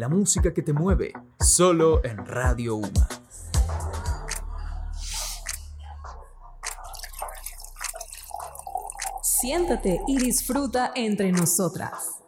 [0.00, 3.06] la música que te mueve, solo en Radio Uma.
[9.22, 12.22] Siéntate y disfruta entre nosotras.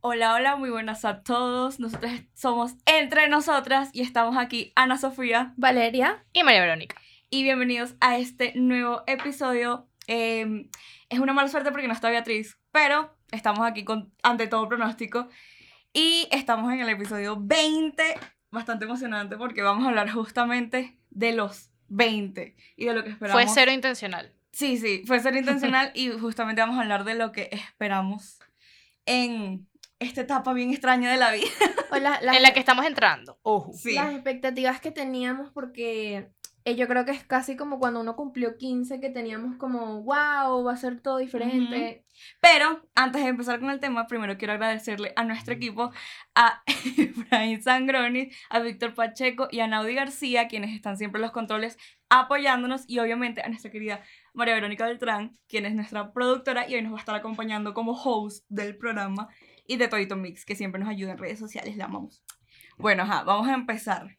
[0.00, 1.80] Hola, hola, muy buenas a todos.
[1.80, 6.94] Nosotros somos Entre Nosotras y estamos aquí Ana Sofía Valeria y María Verónica.
[7.30, 9.89] y bienvenidos a este nuevo episodio.
[10.06, 10.68] Eh,
[11.08, 15.28] es una mala suerte porque no está Beatriz, pero estamos aquí con, ante todo pronóstico
[15.92, 18.02] y estamos en el episodio 20,
[18.50, 23.42] bastante emocionante porque vamos a hablar justamente de los 20 y de lo que esperamos.
[23.42, 24.32] Fue cero intencional.
[24.52, 28.38] Sí, sí, fue ser intencional y justamente vamos a hablar de lo que esperamos
[29.06, 31.48] en esta etapa bien extraña de la vida.
[31.92, 33.40] En la que estamos entrando.
[33.42, 33.72] Ojo.
[33.72, 33.94] Sí.
[33.94, 36.30] las expectativas que teníamos porque
[36.64, 40.62] eh, yo creo que es casi como cuando uno cumplió 15 que teníamos como, wow,
[40.62, 42.04] va a ser todo diferente.
[42.40, 45.90] Pero antes de empezar con el tema, primero quiero agradecerle a nuestro equipo,
[46.34, 46.62] a
[46.98, 51.78] Efraín Sangroni, a Víctor Pacheco y a Naudi García, quienes están siempre en los controles
[52.10, 54.02] apoyándonos, y obviamente a nuestra querida
[54.34, 57.92] María Verónica Beltrán, quien es nuestra productora y hoy nos va a estar acompañando como
[57.92, 59.28] host del programa,
[59.66, 62.24] y de Todito Mix, que siempre nos ayuda en redes sociales, la amamos.
[62.76, 64.18] Bueno, ajá, vamos a empezar.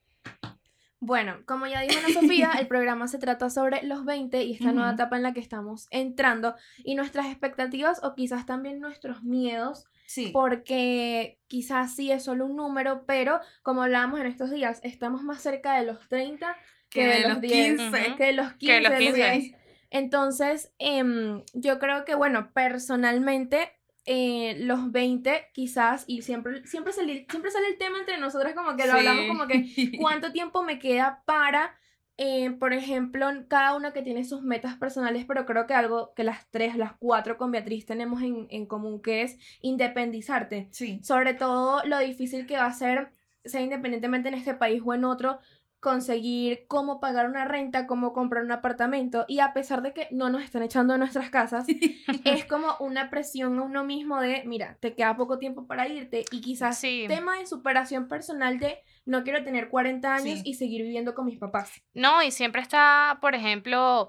[1.02, 4.72] Bueno, como ya dijo Ana Sofía, el programa se trata sobre los 20 y esta
[4.72, 9.86] nueva etapa en la que estamos entrando y nuestras expectativas o quizás también nuestros miedos
[10.06, 10.30] Sí.
[10.34, 15.42] porque quizás sí es solo un número, pero como hablábamos en estos días, estamos más
[15.42, 16.58] cerca de los 30
[16.90, 18.08] que, de, los 10, 15.
[18.08, 18.18] Ujú.
[18.18, 18.66] que de los 15.
[18.66, 19.32] Que de los de 15.
[19.32, 19.56] 10.
[19.90, 23.72] Entonces, em, yo creo que, bueno, personalmente,
[24.06, 28.76] eh, los 20 quizás, y siempre, siempre, sale, siempre sale el tema entre nosotras, como
[28.76, 31.78] que lo hablamos como que cuánto tiempo me queda para,
[32.18, 36.24] eh, por ejemplo, cada una que tiene sus metas personales, pero creo que algo que
[36.24, 40.68] las tres, las cuatro con Beatriz tenemos en, en común, que es independizarte.
[40.72, 41.00] Sí.
[41.04, 43.12] Sobre todo lo difícil que va a ser,
[43.46, 45.40] sea independientemente en este país o en otro,
[45.82, 49.26] conseguir cómo pagar una renta, cómo comprar un apartamento.
[49.28, 51.66] Y a pesar de que no nos están echando de nuestras casas,
[52.24, 56.24] es como una presión a uno mismo de, mira, te queda poco tiempo para irte.
[56.32, 57.06] Y quizás Sí.
[57.08, 60.52] tema de superación personal de no quiero tener 40 años Sí.
[60.52, 61.82] y seguir viviendo con mis papás.
[61.96, 64.08] No, y siempre está, por ejemplo,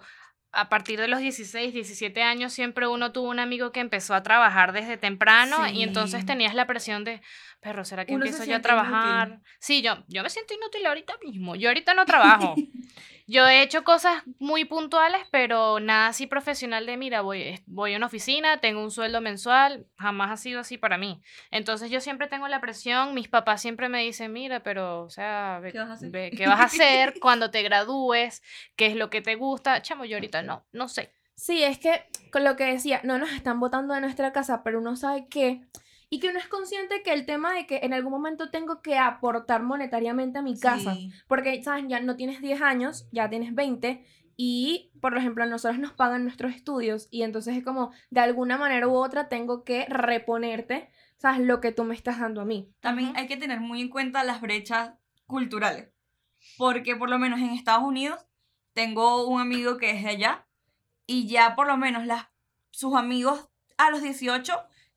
[0.54, 4.22] a partir de los 16, 17 años, siempre uno tuvo un amigo que empezó a
[4.22, 7.22] trabajar desde temprano y entonces tenías la presión de,
[7.62, 9.28] perro, ¿será que Uno se empiezo yo a trabajar?
[9.28, 9.47] inútil.
[9.61, 11.55] Sí, yo, yo me siento inútil ahorita mismo.
[11.55, 12.55] Yo ahorita no trabajo.
[13.28, 17.97] Yo he hecho cosas muy puntuales, pero nada así profesional de, mira, voy, voy a
[17.97, 21.22] una oficina, tengo un sueldo mensual, jamás ha sido así para mí.
[21.53, 25.61] Entonces yo siempre tengo la presión, mis papás siempre me dicen, mira, pero, o sea,
[25.62, 26.11] ve- ¿Qué vas a hacer?
[26.11, 28.43] ve- ¿qué vas a hacer cuando te gradúes?
[28.77, 29.81] ¿Qué es lo que te gusta?
[29.83, 31.12] Chamo, yo ahorita no, no sé.
[31.34, 34.81] Sí, es que con lo que decía, no nos están botando de nuestra casa, pero
[34.81, 35.62] uno sabe que,
[36.12, 38.99] y que uno es consciente que el tema de que en algún momento tengo que
[38.99, 41.11] aportar monetariamente a mi casa, Sí.
[41.27, 41.87] porque, ¿sabes?
[41.89, 44.05] Ya no tienes 10 años, ya tienes 20,
[44.37, 48.59] y, por ejemplo, a nosotros nos pagan nuestros estudios, y entonces es como, de alguna
[48.59, 51.41] manera u otra, tengo que reponerte, ¿sabes?
[51.47, 52.71] Lo que tú me estás dando a mí.
[52.81, 54.93] También hay que tener muy en cuenta las brechas
[55.27, 55.89] culturales.
[56.59, 58.21] Porque por lo menos en Estados Unidos
[58.75, 60.47] tengo un amigo que es de allá
[61.06, 62.27] y ya por lo menos las,
[62.71, 64.53] sus amigos a los 18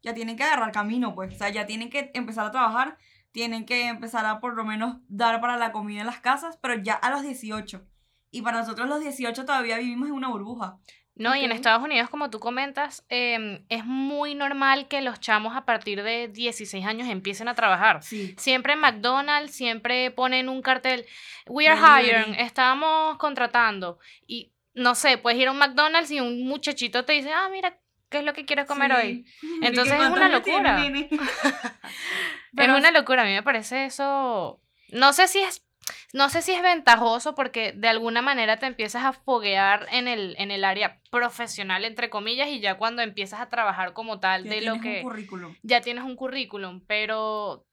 [0.05, 1.33] ya tienen que agarrar camino, pues.
[1.33, 2.97] O sea, ya tienen que empezar a trabajar,
[3.31, 6.75] tienen que empezar a por lo menos dar para la comida en las casas, pero
[6.75, 7.83] ya a los 18.
[8.29, 10.77] Y para nosotros los 18 todavía vivimos en una burbuja.
[11.15, 11.51] No, y en.
[11.51, 16.27] Estados Unidos, como tú comentas, em, es muy normal que los chamos a partir de
[16.27, 18.03] 16 años empiecen a trabajar.
[18.03, 18.35] Sí.
[18.37, 21.05] Siempre en McDonald's, siempre ponen un cartel,
[21.47, 22.25] we are Delivery.
[22.25, 23.97] hiring, estamos contratando.
[24.27, 27.79] Y no sé, puedes ir a un McDonald's y un muchachito te dice, ah, mira,
[28.09, 29.25] ¿qué es lo que quieres comer hoy?
[29.61, 30.77] Entonces es una locura.
[32.57, 35.67] Es Pero- una locura, a mí me parece eso, no sé si es,
[36.13, 40.35] no sé si es ventajoso porque de alguna manera te empiezas a foguear en el,
[40.39, 44.61] en el área profesional, entre comillas, y ya cuando empiezas a trabajar como tal de
[44.61, 45.53] lo que currículum.
[45.63, 47.65] ya tienes un currículum, pero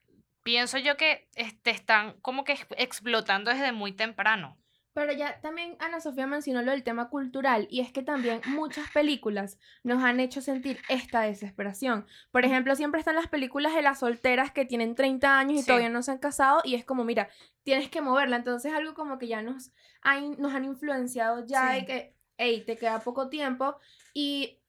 [0.43, 4.57] pienso yo que es- te están como que ex- explotando desde muy temprano.
[4.93, 8.89] Pero ya también Ana Sofía mencionó lo del tema cultural y es que también muchas
[8.91, 12.05] películas nos han hecho sentir esta desesperación.
[12.31, 15.67] Por ejemplo, siempre están las películas de las solteras que tienen 30 años y Sí.
[15.67, 17.29] todavía no se han casado y es como, mira,
[17.63, 18.35] tienes que moverla.
[18.35, 21.79] Entonces algo como que ya nos, han- nos han influenciado ya Sí.
[21.79, 23.75] de que, hey, te queda poco tiempo
[24.13, 24.59] y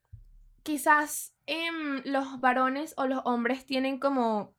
[0.62, 4.54] quizás em, los varones o los hombres tienen como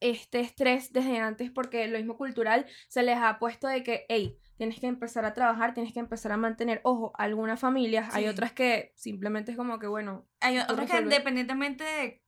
[0.00, 4.38] este estrés desde antes porque lo mismo cultural se les ha puesto de que, hey,
[4.56, 8.28] tienes que empezar a trabajar, tienes que empezar a mantener, ojo, algunas familias, hay Sí.
[8.30, 12.22] otras que simplemente es como que, bueno, Hay otras que independientemente de,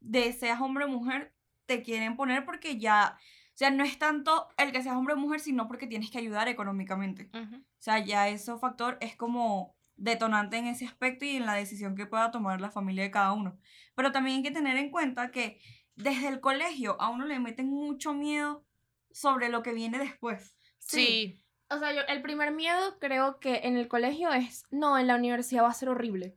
[0.00, 1.34] de seas hombre o mujer,
[1.66, 5.18] te quieren poner porque ya, o sea, no es tanto el que seas hombre o
[5.18, 7.30] mujer, sino porque tienes que ayudar económicamente.
[7.34, 11.96] O sea, ya ese factor es como detonante en ese aspecto y en la decisión
[11.96, 13.58] que pueda tomar la familia de cada uno.
[13.94, 15.60] Pero también hay que tener en cuenta que
[15.96, 18.64] desde el colegio a uno le meten mucho miedo
[19.10, 20.56] sobre lo que viene después.
[20.78, 21.42] Sí.
[21.70, 25.16] O sea, yo, el primer miedo creo que en el colegio es, no, en la
[25.16, 26.36] universidad va a ser horrible.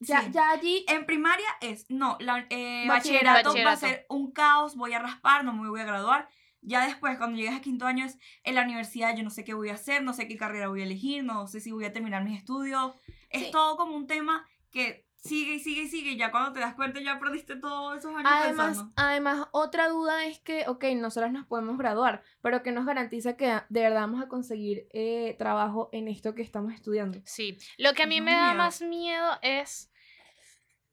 [0.00, 0.30] Ya, Sí.
[0.32, 3.48] ya allí, En primaria es, no, la, eh, Bachillerato.
[3.50, 6.28] bachillerato, va a ser un caos, voy a raspar, no me voy a graduar.
[6.60, 9.54] Ya después, cuando llegues a quinto año, es en la universidad, yo no sé qué
[9.54, 11.92] voy a hacer, no sé qué carrera voy a elegir, no sé si voy a
[11.92, 12.94] terminar mis estudios.
[13.30, 13.50] Es Sí.
[13.50, 16.10] todo como un tema que sigue y sigue y sigue.
[16.12, 18.92] y Ya cuando te das cuenta, ya perdiste todos esos años además, pensando.
[18.96, 23.46] además, otra duda es que, ok, nosotros nos podemos graduar, pero que nos garantiza que
[23.68, 27.20] de verdad vamos a conseguir eh, trabajo en esto que estamos estudiando.
[27.24, 27.58] Sí.
[27.76, 28.56] Lo que a mí Eso me es da miedo.
[28.58, 29.90] más miedo es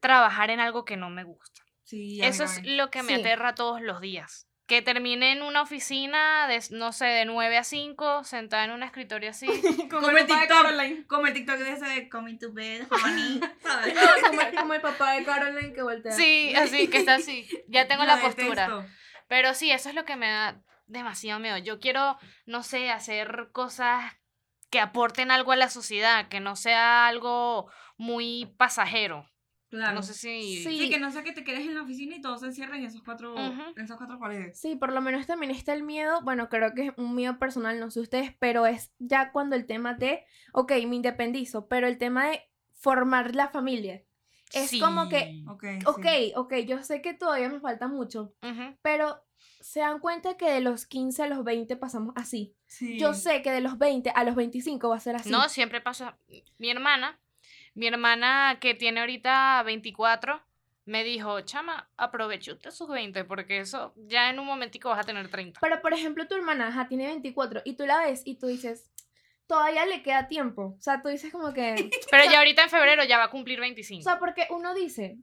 [0.00, 1.62] trabajar en algo que no me gusta.
[1.82, 3.20] Sí, Eso es lo que me Sí.
[3.20, 4.45] aterra todos los días.
[4.66, 8.82] Que termine en una oficina de, no sé, de 9 a 5, sentada en un
[8.82, 9.46] escritorio así.
[9.90, 13.94] como, el TikTok, como el TikTok de ese de coming to bed, honey, ¿sabes?
[14.22, 16.12] como, como el papá de Caroline que voltea.
[16.12, 17.48] Sí, así, que está así.
[17.68, 18.86] Ya tengo la postura.
[19.28, 21.58] Pero sí, eso es lo que me da demasiado miedo.
[21.58, 24.16] Yo quiero, no sé, hacer cosas
[24.70, 29.28] que aporten algo a la sociedad, que no sea algo muy pasajero.
[29.68, 29.94] Claro.
[29.96, 30.62] No sé si...
[30.62, 30.78] Sí.
[30.78, 32.86] Sí, que no sea que te quedes en la oficina y todos se encierren en
[32.86, 33.62] esos cuatro, Ujú.
[33.76, 34.58] en esas cuatro paredes.
[34.60, 37.80] Sí, por lo menos también está el miedo, bueno, creo que es un miedo personal,
[37.80, 41.98] no sé ustedes, pero es ya cuando el tema de, ok, me independizo, pero el
[41.98, 42.42] tema de
[42.72, 44.04] formar la familia.
[44.52, 45.44] Es como que, Sí.
[45.48, 45.64] Ok.
[45.86, 46.32] ok, sí.
[46.36, 48.76] ok, yo sé que todavía me falta mucho, Ujú.
[48.82, 49.20] pero
[49.60, 52.54] se dan cuenta que de los 15 a los 20 pasamos así.
[52.66, 52.98] Sí.
[53.00, 55.28] Yo sé que de los 20 a los 25 va a ser así.
[55.30, 56.16] No, siempre pasa.
[56.58, 57.18] Mi hermana,
[57.76, 60.42] mi hermana que tiene ahorita 24,
[60.86, 65.04] me dijo, chama, aproveche usted sus 20, porque eso ya en un momentico vas a
[65.04, 65.60] tener 30.
[65.60, 68.90] Pero por ejemplo, tu hermana ajá, tiene 24 y tú la ves y tú dices,
[69.46, 70.74] todavía le queda tiempo.
[70.78, 71.90] O sea, tú dices como que...
[72.10, 74.00] Pero ya ahorita en febrero ya va a cumplir 25.
[74.00, 75.18] O sea, porque uno dice,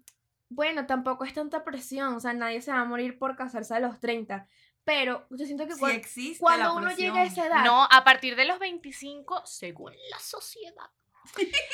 [0.49, 3.79] bueno, tampoco es tanta presión, o sea, nadie se va a morir por casarse a
[3.79, 4.47] los 30,
[4.83, 7.87] pero yo siento que Sí cuan- existe cuando la uno llega a esa edad, No,
[7.89, 10.91] a partir de los 25, según la sociedad.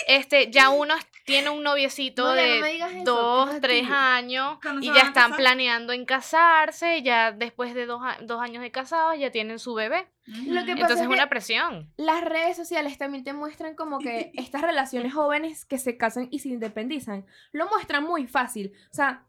[0.07, 4.91] Este, ya uno tiene un noviecito No, no de eso, dos, tres años ¿Cuándo y
[4.93, 9.31] ya están planeando en casarse, ya después de dos, a- dos años de casados ya
[9.31, 10.07] tienen su bebé.
[10.25, 11.93] Lo que pasa Entonces es que- una presión.
[11.97, 16.39] las redes sociales también te muestran como que estas relaciones jóvenes que se casan y
[16.39, 18.71] se independizan, lo muestran muy fácil.
[18.91, 19.25] O sea,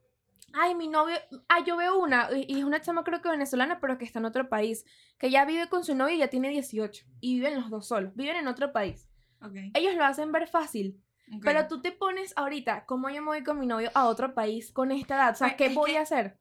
[0.55, 1.17] ay, mi novio,
[1.49, 4.19] ay, yo veo una, y y es una chama creo que venezolana, pero que está
[4.21, 4.87] en otro país,
[5.19, 8.15] que ya vive con su novio y ya tiene 18, y viven los dos solos,
[8.17, 9.07] viven en otro país.
[9.43, 11.03] Ok, Ellos lo hacen ver fácil,
[11.35, 11.43] ok.
[11.45, 14.73] Pero tú te pones ahorita, ¿cómo yo me voy con mi novio a otro país
[14.73, 15.33] con esta edad?
[15.33, 16.39] O sea, Pues, ¿qué es voy que- a hacer?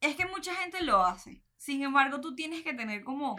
[0.00, 1.42] Es que mucha gente lo hace.
[1.56, 3.36] Sin embargo, tú tienes que tener como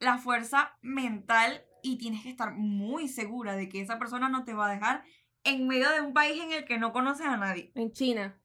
[0.00, 4.52] la fuerza mental y tienes que estar muy segura de que esa persona no te
[4.54, 5.04] va a dejar
[5.44, 7.70] en medio de un país en el que no conoces a nadie.
[7.74, 8.38] En China.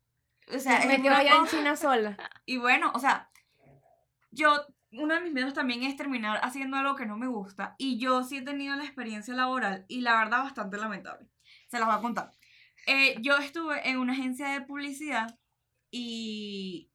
[0.54, 2.18] O sea, me es quedo una allá en cosa- China sola.
[2.46, 3.30] Y bueno, o sea,
[4.32, 7.76] yo, uno de mis miedos también es terminar haciendo algo que no me gusta.
[7.78, 11.28] Y yo sí he tenido la experiencia laboral y la verdad bastante lamentable.
[11.68, 12.32] Se las voy a contar.
[12.88, 15.38] Eh, yo estuve en una agencia de publicidad
[15.92, 16.90] y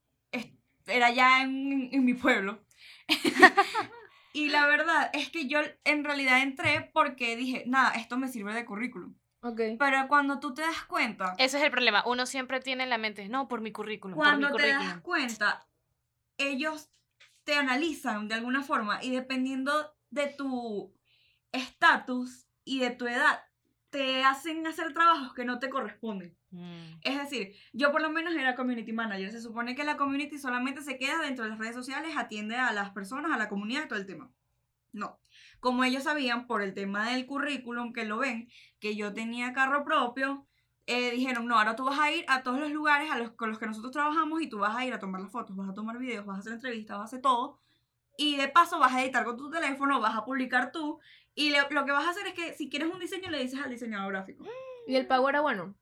[0.87, 2.65] era ya en, en mi pueblo.
[4.33, 8.55] y la verdad es que yo en realidad entré porque dije, nada, esto me sirve
[8.55, 9.15] de currículum.
[9.43, 9.61] Ok.
[9.79, 12.03] Pero cuando tú te das cuenta, Ese es el problema.
[12.07, 14.79] Uno siempre tiene en la mente, no, por mi currículum, cuando por mi te das
[14.79, 15.03] currículum.
[15.03, 15.67] cuenta,
[16.39, 16.91] ellos
[17.45, 20.95] te analizan de alguna forma y dependiendo de tu
[21.53, 23.43] estatus y de tu edad,
[23.91, 26.37] te hacen hacer trabajos que no te corresponden.
[26.51, 26.99] Mm.
[27.03, 29.31] Es decir, yo por lo menos era community manager.
[29.31, 32.73] Se supone que la community solamente se queda dentro de las redes sociales, atiende a
[32.73, 34.33] las personas, a la comunidad todo el tema.
[34.93, 35.21] No.
[35.61, 38.49] Como ellos sabían por el tema del currículum, que lo ven,
[38.81, 40.47] que yo tenía carro propio,
[40.87, 43.49] eh, dijeron, no, ahora tú vas a ir a todos los lugares a los, con
[43.51, 45.75] los que nosotros trabajamos y tú vas a ir a tomar las fotos, vas a
[45.75, 47.61] tomar videos, vas a hacer entrevistas, vas a hacer todo.
[48.17, 51.01] Y de paso vas a editar con tu teléfono, vas a publicar tú.
[51.35, 53.61] Y le- lo que vas a hacer es que si quieres un diseño le dices
[53.61, 54.45] al diseñador gráfico.
[54.87, 55.75] Y el pago era bueno.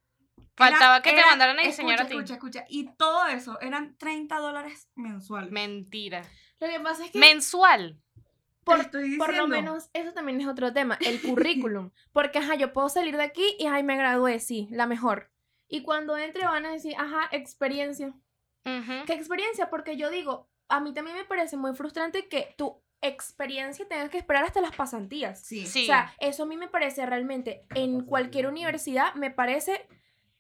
[0.57, 2.15] Faltaba Era- que te mandaran a diseñar escucha, a ti.
[2.15, 2.65] Escucha, escucha.
[2.69, 5.51] Y todo eso eran 30 dólares mensuales.
[5.51, 6.23] Mentira.
[6.61, 8.01] Lo que pasa es que, Mensual.
[8.65, 11.91] Por, estoy por lo menos, eso también es otro tema, el currículum.
[12.13, 15.31] Porque, ajá, yo puedo salir de aquí y, ay, me gradué, sí, la mejor.
[15.69, 18.09] Y cuando entre van a decir, ajá, experiencia.
[18.65, 19.05] Ujú.
[19.07, 19.71] ¿Qué experiencia?
[19.71, 24.19] Porque yo digo, a mí también me parece muy frustrante que tú experiencia tengas que
[24.19, 25.41] esperar hasta las pasantías.
[25.41, 25.67] Sí.
[25.67, 25.83] Sí.
[25.83, 29.87] O sea, eso a mí me parece realmente, en cualquier universidad, me parece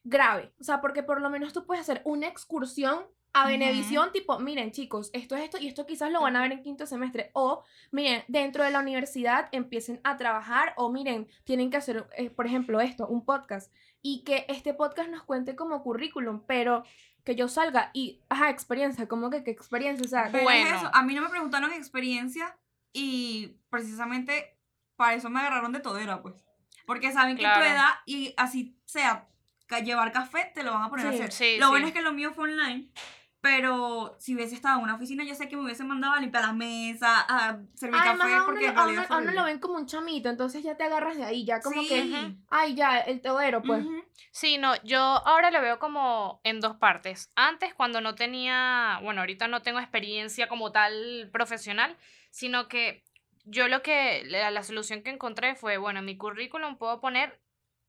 [0.04, 0.52] grave.
[0.60, 3.04] O sea, porque por lo menos tú puedes hacer una excursión
[3.34, 3.46] a.
[3.46, 6.62] Benevisión, tipo, miren chicos, esto es esto y esto quizás lo van a ver en
[6.62, 7.30] quinto semestre.
[7.34, 12.28] O, miren, dentro de la universidad empiecen a trabajar o miren, tienen que hacer, eh,
[12.30, 13.72] por ejemplo, esto, un podcast.
[14.02, 16.84] Y que este podcast nos cuente como currículum, pero
[17.24, 20.76] que yo salga y, ajá, experiencia, como que qué experiencia, o sea, Pero es Bueno.
[20.76, 22.58] eso, a mí no me preguntaron experiencia
[22.92, 24.58] y precisamente
[24.96, 26.44] para eso me agarraron de todera, pues.
[26.84, 27.60] Porque saben que Claro.
[27.64, 29.28] tu edad y así sea
[29.80, 31.32] llevar café, te lo van a poner a Sí, hacer.
[31.32, 31.70] sí, lo sí.
[31.70, 32.88] bueno es que lo mío fue online,
[33.40, 36.44] pero si hubiese estado en una oficina, yo sé que me hubiesen mandado a limpiar
[36.44, 39.58] la mesa, a servir Además, café, a uno, porque a uno- a uno lo ven
[39.58, 41.88] como un chamito, entonces ya te agarras de ahí, ya como Sí.
[41.88, 43.84] que, ay, ya, el teodero, pues.
[43.84, 44.04] Ujú.
[44.30, 47.30] Sí, no, yo ahora lo veo como en dos partes.
[47.34, 51.96] Antes, cuando no tenía, bueno, ahorita no tengo experiencia como tal profesional,
[52.30, 53.02] sino que
[53.44, 57.40] yo lo que, la, la solución que encontré fue, bueno, en mi currículum puedo poner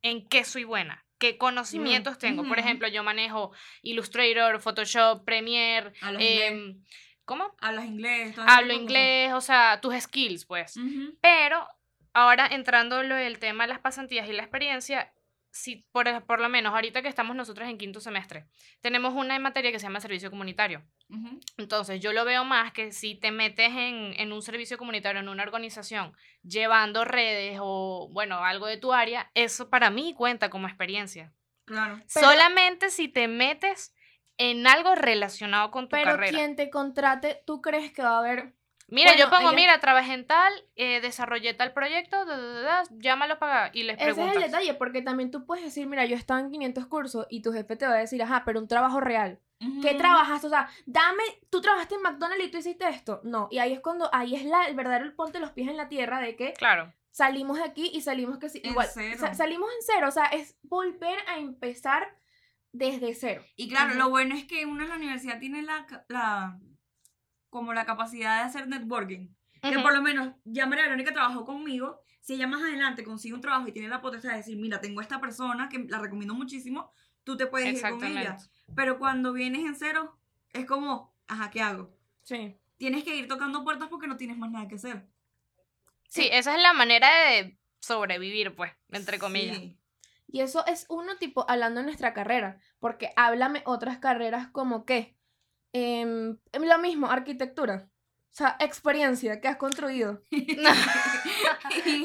[0.01, 2.43] en qué soy buena, qué conocimientos tengo.
[2.43, 6.83] Por ejemplo, yo manejo Illustrator, Photoshop, Premiere, em,
[7.23, 7.55] ¿cómo?
[7.61, 8.35] Hablas inglés.
[8.45, 10.77] Hablo inglés, o sea, tus skills, pues.
[11.21, 11.65] Pero
[12.11, 15.13] ahora entrando en lo del tema de las pasantías y la experiencia,
[15.55, 18.47] si por, por lo menos ahorita que estamos nosotros en quinto semestre,
[18.81, 20.83] tenemos una materia que se llama servicio comunitario.
[21.57, 25.29] Entonces yo lo veo más que si te metes en, en un servicio comunitario, en
[25.29, 30.67] una organización, llevando redes o, bueno, algo de tu área, eso para mí cuenta como
[30.67, 31.31] experiencia.
[31.65, 31.99] Claro.
[32.13, 33.93] Pero- Solamente si te metes
[34.37, 36.35] en algo relacionado con tu Pero carrera.
[36.35, 38.53] quien te contrate, ¿tú crees que va a haber?
[38.87, 42.61] Mira, yo pongo, ella- mira, trabajé en tal, eh, desarrollé tal proyecto, da, da, da,
[42.61, 44.35] da, llámalo para y les Ese es preguntas.
[44.43, 47.41] el detalle, porque también tú puedes decir, mira, yo he estado en 500 cursos y
[47.41, 49.39] tu jefe te va a decir, ajá, pero un trabajo real.
[49.81, 50.47] ¿Qué trabajaste?
[50.47, 53.21] O sea, dame, tú trabajaste en McDonald's y tú hiciste esto.
[53.23, 55.87] No, y ahí es cuando, ahí es la, el verdadero ponte los pies en la
[55.87, 56.91] tierra de que Claro.
[57.11, 59.17] salimos de aquí y salimos que sí, En igual, cero.
[59.17, 62.13] sa- salimos en cero, o sea, es volver a empezar
[62.73, 63.41] desde cero.
[63.55, 66.59] Y claro, lo bueno es que uno en la universidad tiene la, la
[67.53, 69.29] como la capacidad de hacer networking.
[69.61, 72.01] Que por lo menos ya María Verónica trabajó conmigo.
[72.19, 75.01] Si ella más adelante consigue un trabajo y tiene la potestad de decir, mira, tengo
[75.01, 76.91] esta persona que la recomiendo muchísimo,
[77.23, 78.37] tú te puedes ir con ella.
[78.75, 80.19] Pero cuando vienes en cero,
[80.51, 81.95] es como, ajá, ¿qué hago?
[82.23, 82.57] Sí.
[82.77, 85.07] Tienes que ir tocando puertas porque no tienes más nada que hacer.
[86.09, 89.57] Sí, esa es la manera de sobrevivir, pues, entre comillas.
[89.57, 89.77] Sí.
[90.27, 95.15] Y eso es uno tipo hablando de nuestra carrera, porque háblame otras carreras como que
[95.73, 97.89] em, lo mismo, arquitectura.
[98.31, 100.23] O sea, experiencia que has construido.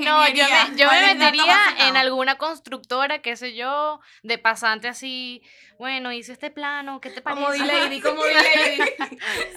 [0.05, 1.57] No, yo Ingeniería, me, yo ¿cuál me metería
[1.89, 5.43] en alguna constructora, qué sé yo, de pasante así,
[5.79, 7.43] bueno, hice este plano, ¿qué te parece?
[7.43, 8.91] Como D-Lady, como D-Lady.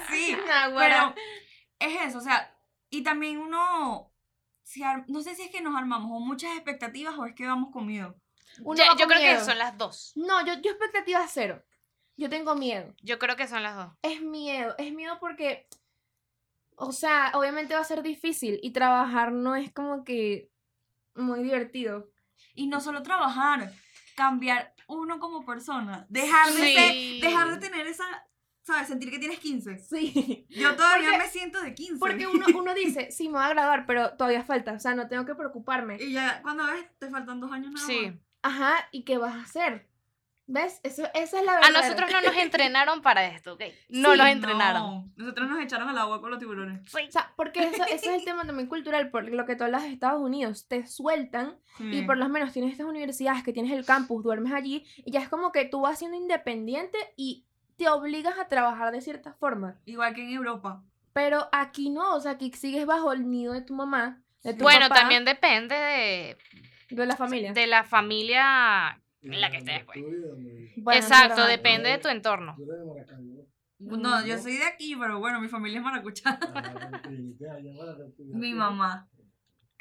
[0.10, 1.14] Sí, Naguará.
[1.80, 2.56] pero es eso, o sea,
[2.90, 4.12] y también uno,
[4.64, 7.46] si ar- no sé si es que nos armamos o muchas expectativas o es que
[7.48, 8.16] vamos con miedo.
[8.64, 9.46] Uno Ya, va yo con creo que miedo.
[9.46, 10.12] son las dos.
[10.16, 11.64] No, yo, yo expectativas cero.
[12.18, 12.94] Yo tengo miedo.
[13.02, 13.94] Yo creo que son las dos.
[14.02, 14.76] Es miedo.
[14.78, 15.68] Es miedo porque,
[16.76, 20.50] o sea, obviamente va a ser difícil y trabajar no es como que
[21.16, 22.10] muy divertido.
[22.54, 23.72] Y no solo trabajar,
[24.16, 27.20] cambiar uno como persona, dejar de, Sí.
[27.20, 28.04] ser- dejar de tener esa,
[28.64, 28.88] ¿sabes?
[28.88, 29.78] Sentir que tienes 15.
[29.80, 30.46] Sí.
[30.50, 31.98] Yo todavía Porque- me siento de 15.
[32.00, 34.74] Porque uno, uno dice, sí, me va a graduar, pero todavía falta.
[34.74, 35.98] O sea, no tengo que preocuparme.
[36.00, 38.08] Y ya cuando ves, te faltan dos años nada Sí.
[38.08, 38.16] más.
[38.44, 39.88] Ajá, ¿y qué vas a hacer?
[40.54, 40.82] ¿Ves?
[40.84, 41.82] Eso, esa es la A verdad.
[41.82, 43.62] nosotros no nos entrenaron para esto, ¿ok?
[43.90, 44.82] No Sí, nos entrenaron.
[44.84, 46.82] No, nosotros nos echaron al agua con los tiburones.
[46.92, 46.98] Sí.
[47.08, 49.84] O sea, porque eso, ese es el tema también cultural, por lo que tú hablas
[49.84, 53.86] de Estados Unidos, te sueltan y por lo menos tienes estas universidades que tienes el
[53.86, 57.46] campus, duermes allí y ya es como que tú vas siendo independiente y
[57.78, 59.80] te obligas a trabajar de cierta forma.
[59.86, 60.84] Igual que en Europa.
[61.14, 64.64] Pero aquí no, o sea, aquí sigues bajo el nido de tu mamá, de tu
[64.64, 66.38] Bueno, papá, también depende de,
[66.90, 67.54] de la familia.
[67.54, 70.00] de la familia en la que estés, pues.
[70.78, 72.56] Bueno, Exacto, depende de tu entorno.
[72.58, 73.48] De Maracaibo.
[73.80, 76.38] No, yo soy de aquí, pero bueno, mi familia es maracucha.
[76.42, 77.02] Ah,
[78.18, 79.08] Mi mamá.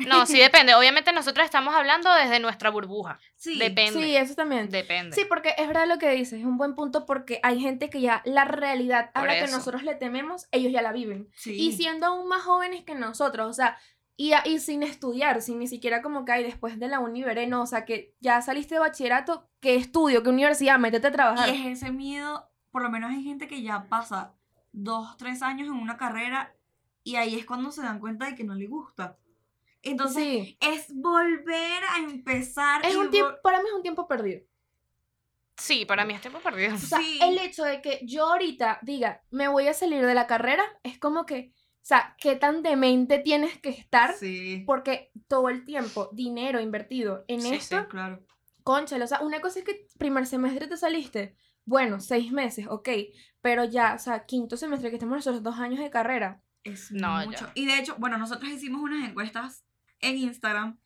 [0.06, 0.74] No, sí depende.
[0.74, 3.18] Obviamente nosotros estamos hablando desde nuestra burbuja.
[3.36, 3.58] Sí.
[3.58, 4.00] Depende.
[4.02, 4.70] Sí, eso también.
[4.70, 5.14] Depende.
[5.14, 8.00] Sí, porque es verdad lo que dices, es un buen punto porque hay gente que
[8.00, 11.28] ya la realidad a Por la que nosotros le tememos, ellos ya la viven.
[11.34, 11.52] sí.
[11.54, 13.76] Y siendo aún más jóvenes que nosotros, o sea,
[14.20, 17.46] y, y sin estudiar, sin ni siquiera como que hay después de la uni veré,
[17.46, 20.22] no, o sea, que ya saliste de bachillerato, ¿qué estudio?
[20.22, 20.78] ¿Qué universidad?
[20.78, 21.48] Métete a trabajar.
[21.48, 24.34] Y es ese miedo, por lo menos hay gente que ya pasa
[24.72, 26.54] dos, tres años en una carrera
[27.02, 29.16] y ahí es cuando se dan cuenta de que no le gusta.
[29.80, 30.58] Entonces, sí.
[30.60, 32.84] es volver a empezar.
[32.84, 34.42] Es un tiempo, para mí es un tiempo perdido.
[35.56, 36.74] Sí, para mí es tiempo perdido.
[36.74, 37.18] O sea, Sí.
[37.22, 40.98] el hecho de que yo ahorita diga, me voy a salir de la carrera, es
[40.98, 44.62] como que sea, qué tan demente tienes que estar Sí.
[44.66, 47.86] porque todo el tiempo, dinero invertido en Sí, esto, sí.
[47.88, 48.24] Claro.
[48.62, 51.34] Conchale, o sea, una cosa es que primer semestre te saliste,
[51.64, 52.88] bueno, seis meses, ok,
[53.40, 56.42] pero ya, o sea, quinto semestre que estamos nosotros dos años de carrera.
[56.62, 57.46] Es No, mucho.
[57.46, 57.52] ya.
[57.54, 59.64] Y de hecho, bueno, nosotros hicimos unas encuestas
[60.00, 60.78] en Instagram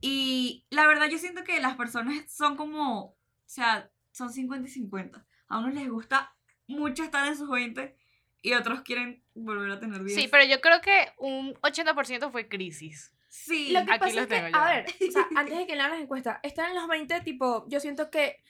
[0.00, 4.70] y la verdad yo siento que las personas son como, o sea, son 50 y
[4.70, 5.26] 50.
[5.48, 6.36] A unos les gusta
[6.66, 7.96] mucho estar en sus 20
[8.42, 10.14] y otros quieren volver a tener 10.
[10.20, 13.12] Sí, pero yo creo que un 80% fue crisis.
[13.28, 14.56] Sí, Lo que aquí pasa los es que, tengo yo.
[14.56, 17.64] a ver, o sea, antes de que lean las encuestas, están en los 20, tipo,
[17.68, 18.40] yo siento que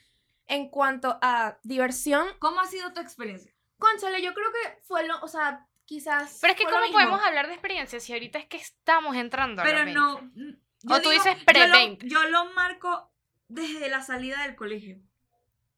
[0.47, 3.51] en cuanto a diversión, ¿cómo ha sido tu experiencia?
[3.79, 6.39] Conchale, yo creo que fue lo, o sea, quizás.
[6.43, 9.65] Pero es que ¿cómo podemos hablar de experiencia si ahorita es que estamos entrando a
[9.65, 9.99] los Pero 20?
[10.01, 10.21] no.
[10.21, 11.99] mm, O tú dices yo lo- pre-20.
[12.09, 13.11] Yo lo marco
[13.49, 14.99] desde la salida del colegio.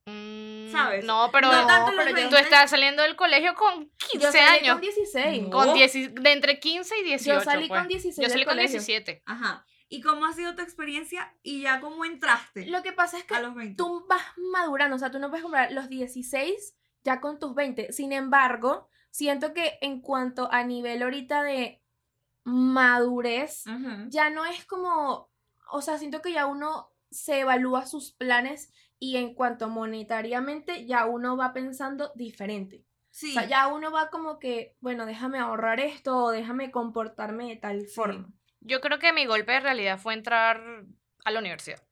[0.06, 0.35] Mm,
[0.72, 1.04] ¿Sabes?
[1.04, 2.40] No, pero, No tanto pero tú 20.
[2.40, 4.72] estás saliendo del colegio con 15 Yo salí años.
[4.74, 5.42] con 16.
[5.44, 5.50] No.
[5.50, 7.38] Con 10 de entre 15 y 18.
[7.38, 7.80] Yo salí pues.
[7.80, 8.72] con 16 Yo salí del con colegio.
[8.80, 9.22] 17.
[9.26, 9.64] Ajá.
[9.88, 13.36] ¿Y cómo ha sido tu experiencia y ya cómo entraste Lo que pasa es que
[13.36, 13.76] a los 20?
[13.76, 17.92] tú vas madurando, o sea, tú no puedes comprar los 16 ya con tus 20.
[17.92, 21.80] Sin embargo, siento que en cuanto a nivel ahorita de
[22.50, 24.08] madurez, Ujú.
[24.08, 25.30] ya no es como,
[25.70, 31.06] o sea, siento que ya uno se evalúa sus planes y en cuanto monetariamente ya
[31.06, 32.84] uno va pensando diferente.
[33.10, 33.30] Sí.
[33.30, 37.56] O sea, ya uno va como que, bueno, déjame ahorrar esto o déjame comportarme de
[37.56, 37.94] tal Sí.
[37.94, 38.28] forma.
[38.60, 40.60] Yo creo que mi golpe de realidad fue entrar
[41.24, 41.82] a la universidad.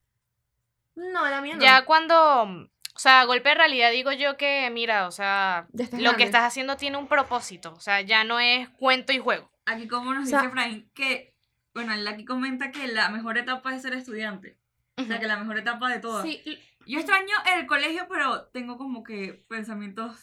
[0.95, 1.63] No, la mía no.
[1.63, 5.67] Ya cuando, o sea, golpe de realidad digo yo que, mira, o sea,
[5.99, 7.73] lo que estás haciendo tiene un propósito.
[7.75, 9.51] O sea, ya no es cuento y juego.
[9.67, 11.35] Aquí como nos O sea- dice Efraín que,
[11.75, 14.59] bueno, él aquí comenta que la mejor etapa es ser estudiante.
[14.97, 16.23] O sea, que la mejor etapa de todas.
[16.25, 16.41] Sí,
[16.87, 20.17] Yo extraño el colegio, pero tengo como que pensamientos...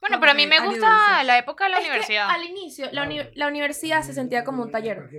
[0.00, 2.30] Bueno, pero a mí me gusta la época de la es que universidad.
[2.30, 5.10] al inicio, la, uni- la universidad se sentía como un taller.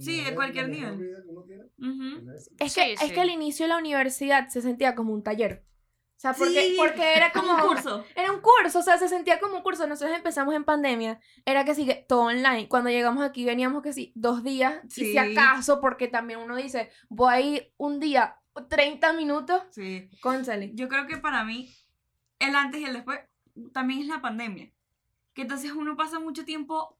[0.00, 0.94] Sí, de cualquier nivel.
[1.78, 2.30] Ujú.
[2.58, 5.64] es- Sí, que, es que al inicio de la universidad se sentía como un taller.
[6.16, 8.04] O sea, porque, Sí, porque era como un curso.
[8.16, 9.86] Era un curso, o sea, se sentía como un curso.
[9.86, 12.68] Nosotros empezamos en pandemia, era que sí, todo online.
[12.68, 15.12] Cuando llegamos aquí veníamos que sí, dos días, y Sí.
[15.12, 20.08] si acaso, porque también uno dice, voy a ir un día, 30 minutos, Sí.
[20.20, 20.72] cónchale.
[20.74, 21.72] Yo creo que para mí,
[22.38, 23.20] el antes y el después,
[23.72, 24.72] también es la pandemia.
[25.34, 26.98] Que entonces uno pasa mucho tiempo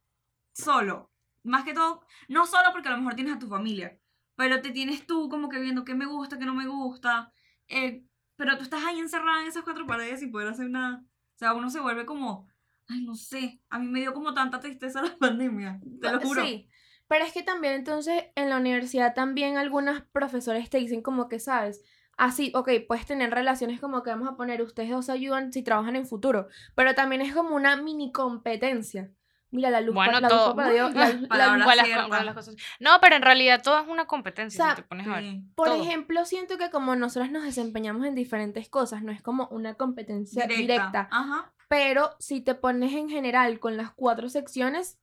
[0.53, 1.11] solo.
[1.45, 3.99] Más que todo, no solo porque a lo mejor tienes a tu familia,
[4.37, 7.33] pero te tienes tú como que viendo qué me gusta, qué no me gusta.
[7.69, 8.05] eh,
[8.37, 11.03] pero tú estás ahí encerrada en esas cuatro paredes sin poder hacer nada.
[11.35, 12.49] O sea, uno se vuelve como,
[12.87, 16.43] ay, no sé, a mí me dio como tanta tristeza la pandemia, te lo juro.
[16.45, 16.69] Sí,
[17.09, 21.39] pero es que también entonces en la universidad también algunos profesores te dicen como que,
[21.41, 21.83] ¿sabes?
[22.17, 25.95] Así, ok, puedes tener relaciones como que vamos a poner, ustedes dos ayudan si trabajan
[25.97, 29.11] en futuro, pero también es como una mini competencia.
[29.51, 32.09] Mira, la luz, Bueno, la luz todo- para Dios, la- la- Palabra Con las- cierta.
[32.09, 32.57] con las cosas.
[32.81, 35.23] No, pero en realidad todo es una competencia, O sea, si te pones a ver.
[35.25, 35.45] Sí.
[35.55, 35.83] Por todo.
[35.83, 40.47] ejemplo, siento que como nosotras nos desempeñamos en diferentes cosas, no es como una competencia
[40.47, 41.55] directa, Ajá.
[41.69, 44.99] pero si te pones en general con las cuatro secciones,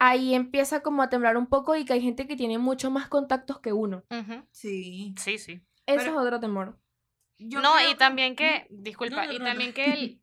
[0.00, 3.06] ahí empieza como a temblar un poco y que hay gente que tiene mucho más
[3.08, 4.02] contactos que uno.
[4.50, 5.14] Sí.
[5.16, 5.52] Sí, sí.
[5.86, 6.80] Eso Pero- es otro temor.
[7.38, 9.74] Yo no, y que- también que, disculpa, No, no, y también no.
[9.74, 10.22] que el-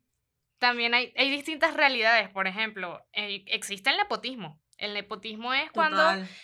[0.58, 2.28] también hay, hay distintas realidades.
[2.30, 4.60] Por ejemplo, eh, existe el nepotismo.
[4.78, 6.00] El nepotismo es cuando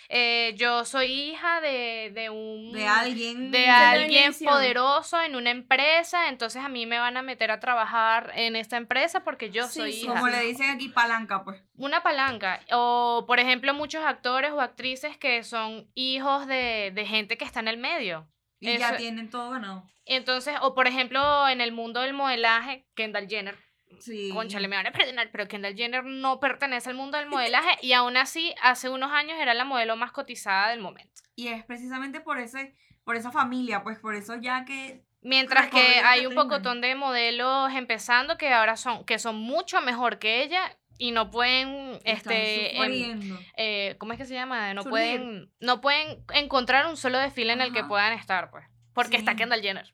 [0.09, 2.73] eh, yo soy hija de, de un...
[2.73, 3.49] De alguien.
[3.49, 8.33] de alguien poderoso en una empresa, entonces a mí me van a meter a trabajar
[8.35, 10.13] en esta empresa porque yo Sí, soy hija.
[10.13, 11.61] Como le dicen aquí, palanca, pues.
[11.77, 12.59] Una palanca.
[12.71, 17.61] O, por ejemplo, muchos actores o actrices que son hijos de, de gente que está
[17.61, 18.27] en el medio.
[18.59, 19.89] Y ya tienen todo ganado.
[20.05, 23.57] Entonces, o por ejemplo, en el mundo del modelaje, Kendall Jenner,
[23.99, 24.29] Sí.
[24.33, 27.93] conchale, me van a perdonar, pero Kendall Jenner no pertenece al mundo del modelaje y
[27.93, 31.21] aún así, hace unos años era la modelo más cotizada del momento.
[31.35, 35.03] Y es precisamente por ese, por esa familia, pues por eso ya que.
[35.21, 40.19] Mientras que hay un pocotón de modelos empezando que ahora son, que son mucho mejor
[40.19, 44.73] que ella y no pueden, este, em, eh, ¿cómo es que se llama?
[44.75, 44.91] No Surgir.
[44.91, 47.87] pueden, no pueden encontrar un solo desfile en el que Ajá.
[47.87, 48.65] puedan estar, pues.
[48.93, 49.37] Porque está Sí.
[49.37, 49.93] Kendall Jenner.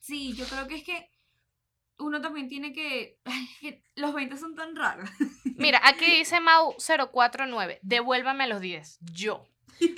[0.00, 1.10] Sí, yo creo que es que
[1.98, 3.18] uno también tiene que.
[3.62, 5.08] Es los 20 son tan raros.
[5.56, 8.98] Mira, aquí dice Mau049, devuélvame a los 10.
[9.00, 9.46] Yo.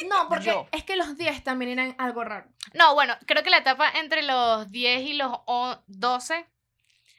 [0.08, 0.66] No, porque Yo.
[0.72, 2.48] es que los 10 también eran algo raro.
[2.74, 6.46] No, bueno, creo que la etapa entre los 10 y los o- 12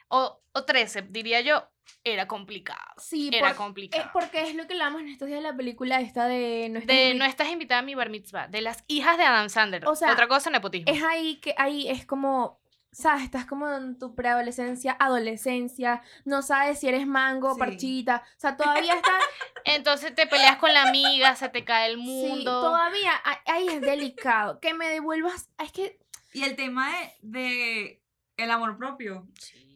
[0.09, 1.63] o, o 13, diría yo,
[2.03, 2.79] era complicado.
[2.97, 4.03] Sí, Era por- complicado.
[4.03, 6.93] eh, porque es lo que hablamos en estos días de la película esta de nuestra
[6.93, 9.87] De no estás invitada a mi bar mitzvah, de las hijas de Adam Sandler.
[9.87, 10.91] O sea, Otra cosa, nepotismo.
[10.91, 12.58] es ahí que ahí es como
[12.91, 17.59] sabes, estás como en tu preadolescencia, adolescencia, no sabes si eres mango, Sí.
[17.59, 19.23] parchita, o sea, todavía estás,
[19.65, 22.61] Entonces te peleas con la amiga, se te cae el sí, mundo.
[22.61, 25.99] todavía a- ahí es delicado, que me devuelvas, es que,
[26.33, 28.03] Y el tema de, de
[28.37, 29.27] el amor propio.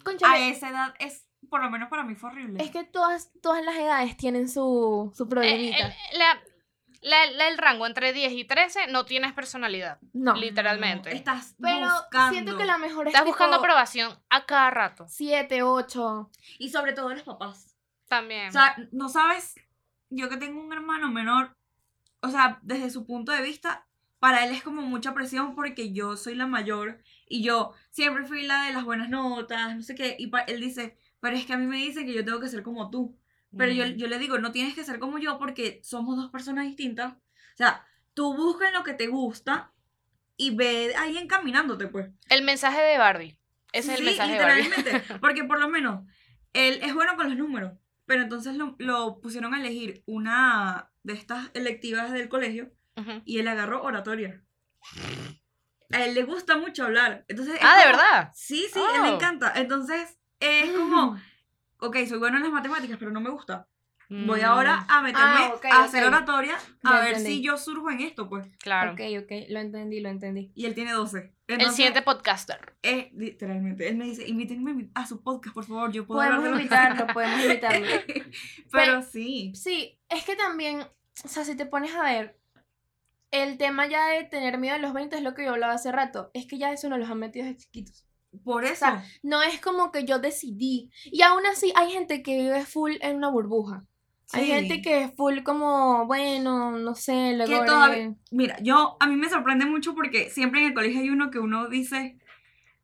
[0.02, 2.63] A conchale, esa edad es, por lo menos para mí fue horrible.
[2.63, 5.93] es que todas, todas las edades tienen su, su Eh, problemita.
[6.13, 6.41] la-
[7.03, 9.99] la- la- el rango entre 10 y 13 no tienes personalidad.
[10.13, 11.15] no, literalmente.
[11.15, 12.31] Estás pero buscando.
[12.31, 15.05] siento que la mejor es Estás buscando aprobación a cada rato.
[15.07, 16.31] siete, ocho.
[16.59, 17.75] Y sobre todo los papás.
[18.07, 18.49] También.
[18.49, 19.55] O sea, no sabes,
[20.09, 21.55] yo que tengo un hermano menor,
[22.21, 23.85] o sea, desde su punto de vista,
[24.19, 28.43] para él es como mucha presión porque yo soy la mayor y yo siempre fui
[28.43, 31.53] la de las buenas notas, no sé qué, y pa- él dice, pero es que
[31.53, 33.17] a mí me dicen que yo tengo que ser como tú.
[33.57, 36.65] Pero yo, yo le digo, no tienes que ser como yo porque somos dos personas
[36.65, 37.13] distintas.
[37.13, 39.71] O sea, tú busca en lo que te gusta
[40.37, 42.09] y ve ahí encaminándote, pues.
[42.29, 43.37] El mensaje de Barbie.
[43.71, 44.63] Ese es el Sí, mensaje de Barbie.
[44.63, 45.13] literalmente.
[45.21, 46.05] Porque por lo menos
[46.53, 47.73] él es bueno con los números.
[48.05, 53.21] Pero entonces lo, lo pusieron a elegir una de estas electivas del colegio Ujú.
[53.25, 54.43] y él agarró oratoria.
[55.91, 57.23] A él le gusta mucho hablar.
[57.27, 58.31] Entonces, es Ah, ¿de como- verdad?
[58.33, 59.15] Sí, sí, a él le Oh.
[59.15, 59.53] encanta.
[59.55, 61.19] Entonces, es como,
[61.87, 63.67] ok, soy bueno en las matemáticas, pero no me gusta.
[64.09, 67.35] Voy Mm, ahora a meterme Ah, ok, a hacer oratoria a Ya ver entendí.
[67.37, 68.45] si yo surjo en esto, pues.
[68.59, 68.91] Claro.
[68.91, 70.51] Ok, ok, lo entendí, lo entendí.
[70.53, 71.17] Y él tiene 12.
[71.47, 72.75] El Entonces, siguiente podcaster.
[72.83, 77.05] es literalmente, él me dice, invítenme a su podcast, por favor, yo puedo Podemos invitarlo,
[77.05, 77.07] sea".
[77.13, 77.87] podemos invitarlo.
[78.71, 79.51] Pero sí.
[79.55, 82.37] Sí, es que también, o sea, si te pones a ver,
[83.31, 85.91] el tema ya de tener miedo a los 20 es lo que yo hablaba hace
[85.91, 88.05] rato, es que ya eso nos los han metido desde chiquitos.
[88.43, 88.75] Por eso.
[88.85, 90.89] sea, No es como que yo decidí.
[91.05, 93.83] Y aún así hay gente que vive full en una burbuja.
[94.31, 97.59] Hay gente que es full como, bueno, no sé, luego...
[97.59, 101.09] que todavía, mira, yo, a mí me sorprende mucho porque siempre en el colegio hay
[101.11, 102.17] uno que uno dice,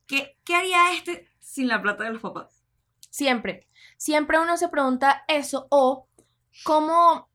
[0.05, 2.63] ¿qué, qué haría este sin la plata de los papás?
[3.09, 3.67] Siempre.
[3.97, 6.07] Siempre uno se pregunta eso o
[6.63, 7.29] cómo,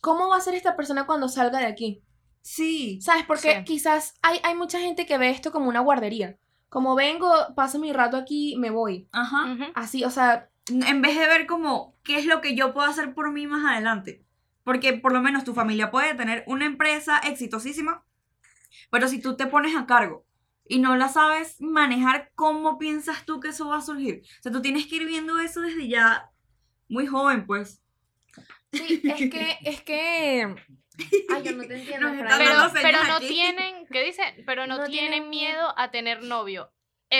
[0.00, 2.02] cómo va a ser esta persona cuando salga de aquí.
[2.42, 3.00] Sí.
[3.00, 3.24] ¿Sabes?
[3.24, 3.64] Porque Sí.
[3.64, 6.38] quizás hay, hay mucha gente que ve esto como una guardería.
[6.68, 9.08] Como vengo, paso mi rato aquí, me voy.
[9.12, 9.56] Ajá.
[9.74, 13.14] Así, o sea, En vez de ver como, ¿qué es lo que yo puedo hacer
[13.14, 14.24] por mí más adelante?
[14.64, 18.04] Porque por lo menos tu familia puede tener una empresa exitosísima,
[18.90, 20.26] pero si tú te pones a cargo
[20.68, 24.22] y no la sabes manejar, ¿cómo piensas tú que eso va a surgir?
[24.40, 26.30] O sea, tú tienes que ir viendo eso desde ya
[26.88, 27.80] muy joven, pues.
[28.72, 30.56] sí, es que, es que...
[31.28, 32.40] Ay, yo no te entiendo, Nos Fran.
[32.40, 33.28] están Pero, pero no aquí.
[33.28, 34.42] tienen, ¿qué dicen?
[34.46, 36.72] Pero no, No tienen tienen miedo a tener novio.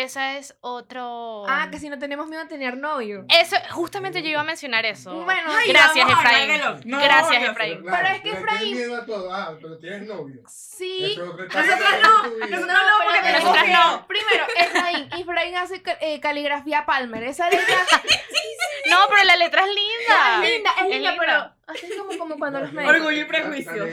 [0.03, 1.45] Esa es otro.
[1.49, 3.25] Ah, que si no tenemos miedo a tener novio.
[3.29, 5.25] Eso, justamente yo iba a mencionar eso.
[5.25, 6.49] Bueno, Ay, Gracias, vamos Efraín.
[6.49, 7.51] Gracias, novios.
[7.51, 7.85] Efraín.
[7.85, 9.33] Pero es que Efraín- tienes miedo a todo.
[9.35, 10.43] Ah, pero tienes novio.
[10.49, 11.13] sí.
[11.13, 11.63] Es etapa
[12.03, 13.81] no, nosotras no, porque nosotras miedo.
[13.91, 14.07] no.
[14.07, 15.09] Primero, Efraín.
[15.19, 17.23] Efraín hace eh, caligrafía Palmer.
[17.25, 17.75] Esa letra
[18.91, 20.45] No, pero la letra es linda.
[20.45, 21.17] es linda, es linda, linda.
[21.19, 22.97] pero así es como, como cuando los médicos.
[22.97, 23.87] Orgullo y prejuicio.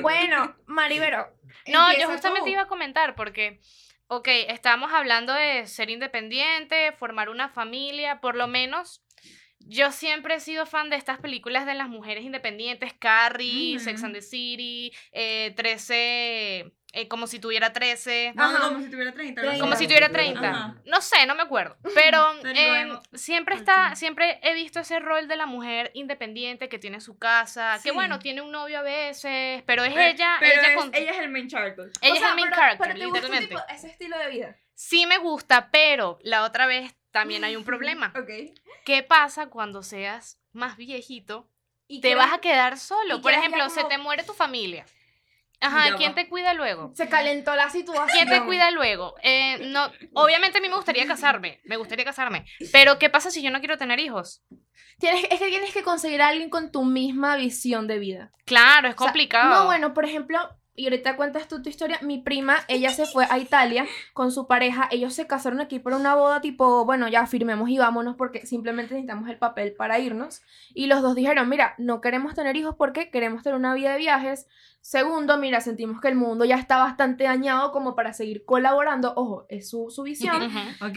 [0.00, 1.28] Bueno, Maribero.
[1.66, 2.52] No, yo justamente tú.
[2.52, 3.60] iba a comentar porque,
[4.16, 9.02] ok, estamos hablando de ser independiente, formar una familia, por lo menos.
[9.58, 13.78] Yo siempre he sido fan de estas películas de las mujeres independientes, Carrie.
[13.80, 18.32] Sex and the City, eh, 13, eh, como si tuviera 13.
[18.34, 18.68] No, Ajá.
[18.68, 19.40] como si tuviera 30.
[19.40, 19.60] algo así.
[19.60, 20.48] Como si tuviera 30.
[20.50, 20.74] Ajá.
[20.86, 21.76] No sé, no me acuerdo.
[21.94, 23.60] Pero Pero eh, bueno, siempre ok.
[23.60, 27.90] está, siempre he visto ese rol de la mujer independiente que tiene su casa, que
[27.90, 27.94] Sí.
[27.94, 31.10] bueno, tiene un novio a veces, pero es Pero- ella, pero ella, es- con- ella
[31.10, 31.90] es el main character.
[32.00, 33.54] ella O es sea, el main pero- character, pero te gusta literalmente.
[33.56, 34.56] tipo ese estilo de vida.
[34.74, 38.12] Sí me gusta, pero la otra vez también hay un problema.
[38.16, 38.30] Ok.
[38.84, 41.48] ¿Qué pasa cuando seas más viejito?
[41.86, 43.20] Y Te que vas a quedar solo.
[43.20, 44.86] Por ejemplo, se como- te muere tu familia.
[45.66, 46.14] Ajá, ¿quién va.
[46.14, 46.92] te cuida luego?
[46.94, 48.08] Se calentó la situación.
[48.12, 49.14] ¿Quién te cuida luego?
[49.22, 53.42] Eh, no, obviamente a mí me gustaría casarme, me gustaría casarme, pero ¿qué pasa si
[53.42, 54.42] yo no quiero tener hijos?
[54.98, 58.30] Tienes, es que tienes que conseguir a alguien con tu misma visión de vida.
[58.44, 59.50] Claro, es O sea, complicado.
[59.50, 60.38] no, bueno, por ejemplo,
[60.76, 61.98] y ahorita cuentas tú tu historia.
[62.02, 64.88] Mi prima, ella se fue a Italia con su pareja.
[64.90, 68.94] Ellos se casaron aquí por una boda tipo, bueno, ya firmemos y vámonos porque simplemente
[68.94, 70.42] necesitamos el papel para irnos.
[70.74, 73.98] Y los dos dijeron, mira, no queremos tener hijos porque queremos tener una vida de
[73.98, 74.48] viajes.
[74.80, 79.14] Segundo, mira, sentimos que el mundo ya está bastante dañado como para seguir colaborando.
[79.16, 80.42] Ojo, es su, su visión.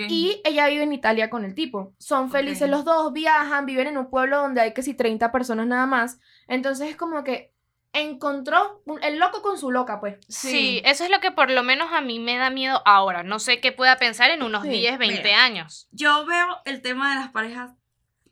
[0.10, 1.94] Y ella vive en Italia con el tipo.
[2.00, 5.68] Son felices los dos, viajan, viven en un pueblo donde hay que si 30 personas
[5.68, 6.20] nada más.
[6.48, 7.54] Entonces es como que
[7.94, 10.18] encontró un- el loco con su loca, pues.
[10.30, 10.50] Sí.
[10.50, 10.82] Sí.
[10.86, 13.24] eso es lo que por lo menos a mí me da miedo ahora.
[13.24, 15.44] No sé qué pueda pensar en unos Sí, 10, 20 mira.
[15.44, 15.88] años.
[15.92, 17.72] Yo veo el tema de las parejas.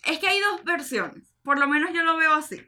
[0.03, 1.33] Es que hay dos versiones.
[1.43, 2.61] Por lo menos yo lo veo así.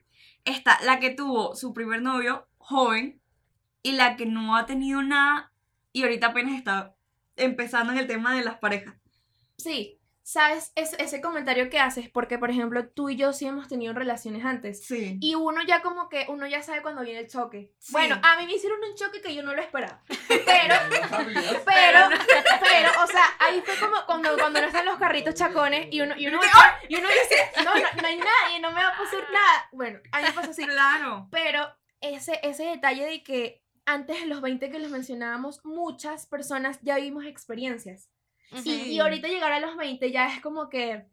[0.45, 3.21] Está la que tuvo su primer novio joven
[3.83, 5.51] y la que no ha tenido nada
[5.93, 6.95] y ahorita apenas está
[7.35, 8.95] empezando en el tema de las parejas.
[9.57, 9.96] Sí,
[10.27, 13.93] sabes, es, ese comentario que haces, porque por ejemplo tú y yo sí hemos tenido
[13.93, 14.85] relaciones antes.
[14.85, 15.17] Sí.
[15.21, 17.71] Y uno ya como que, uno ya sabe cuando viene el choque.
[17.79, 17.93] Sí.
[17.93, 20.03] Bueno, a mí me hicieron un choque que yo no lo esperaba.
[20.27, 22.09] Pero, pero,
[22.59, 26.13] pero, o sea, ahí fue como cuando, cuando no están los carritos chacones y uno,
[26.17, 26.39] y uno,
[26.89, 29.69] y uno dice, no, no, no hay nadie, no me va a pasar nada.
[29.71, 30.65] Bueno, a mí me pasó así.
[30.65, 31.27] Claro.
[31.31, 36.79] Pero ese, ese detalle de que antes de los 20 que los mencionábamos, muchas personas
[36.81, 38.09] ya vivimos experiencias.
[38.55, 38.83] Sí.
[38.87, 40.91] Y, y ahorita llegar a los 20 ya es como que...
[40.93, 41.05] eh,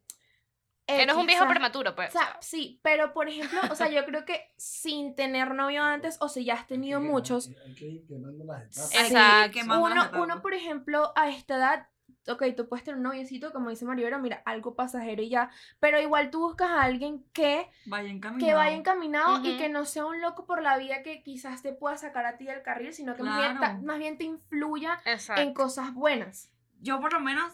[0.87, 2.15] Eres un viejo quizás- prematuro, pues.
[2.15, 6.17] O sea, sí, pero por ejemplo, o sea, yo creo que sin tener novio antes,
[6.21, 8.95] o si ya has tenido Hay que- muchos, Hay que ir quemando las etapas.
[8.95, 9.53] Exacto.
[9.53, 10.21] Quemando las uno, etapas.
[10.23, 11.89] uno, por ejemplo, a esta edad,
[12.29, 16.01] ok, tú puedes tener un noviecito, como dice Maribero, mira, algo pasajero y ya, pero
[16.01, 18.47] igual tú buscas a alguien que, Vaya encaminado.
[18.47, 19.59] que vaya encaminado y Ujú.
[19.59, 22.45] que no sea un loco por la vida que quizás te pueda sacar a ti
[22.45, 23.79] del carril, sino que más, bien, Claro.
[23.83, 25.43] más bien te influya Exacto.
[25.43, 26.51] en cosas buenas.
[26.85, 27.51] Yo por lo menos,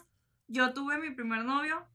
[0.47, 1.87] yo tuve mi primer novio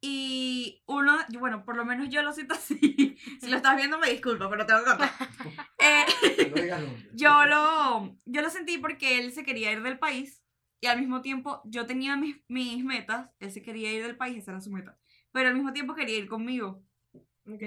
[0.00, 3.16] y uno, yo- bueno, por lo menos yo lo siento así.
[3.40, 5.10] si lo estás viendo me disculpo, pero tengo que contar.
[5.78, 6.04] Eh,
[7.12, 10.42] yo lo, yo lo sentí porque él se quería ir del país
[10.80, 14.38] y al mismo tiempo yo tenía mis, mis metas, él se quería ir del país,
[14.38, 14.98] esa era su meta,
[15.32, 16.82] pero al mismo tiempo quería ir conmigo.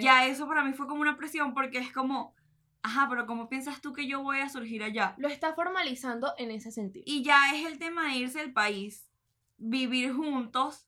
[0.02, 2.36] Ya eso para mí fue como una presión porque es como,
[2.84, 5.16] ajá, pero ¿cómo piensas tú que yo voy a surgir allá?
[5.18, 7.04] Lo está formalizando en ese sentido.
[7.08, 9.08] Y ya es el tema de irse del país,
[9.58, 10.86] vivir juntos,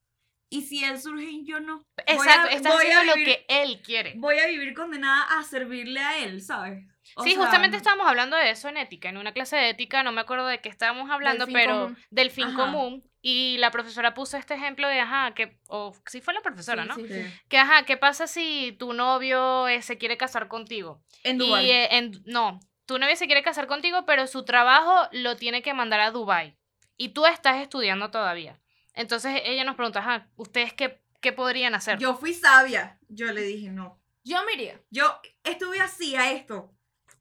[0.49, 1.77] y si él surge y yo no.
[1.77, 4.13] voy a- Exacto, estás voy a haciendo lo vivir- que él quiere.
[4.17, 6.85] Voy a vivir condenada a servirle a él, ¿sabes?
[7.15, 10.03] O sí, sea, justamente estábamos hablando de eso en ética, en una clase de ética,
[10.03, 11.97] no me acuerdo de qué estábamos hablando, fin pero común.
[12.09, 12.55] del fin Ajá.
[12.57, 13.03] común.
[13.21, 16.89] Y la profesora puso este ejemplo de, ajá, que, o sí fue la profesora, Sí,
[16.89, 16.95] ¿no?
[16.95, 17.33] sí, Sí.
[17.49, 21.03] Que, ajá, ¿qué pasa si tu novio eh, se quiere casar contigo?
[21.23, 21.69] En Y, Dubái.
[21.71, 25.73] eh, en, no, tu novio se quiere casar contigo, pero su trabajo lo tiene que
[25.75, 26.57] mandar a Dubai
[26.97, 28.59] Y tú estás estudiando todavía.
[28.93, 31.99] Entonces ella nos pregunta, ajá, ¿ustedes qué, qué podrían hacer?
[31.99, 32.99] Yo fui sabia.
[33.07, 34.01] Yo le dije, no.
[34.23, 34.81] Yo me iría.
[34.89, 36.73] Yo estuve así a esto.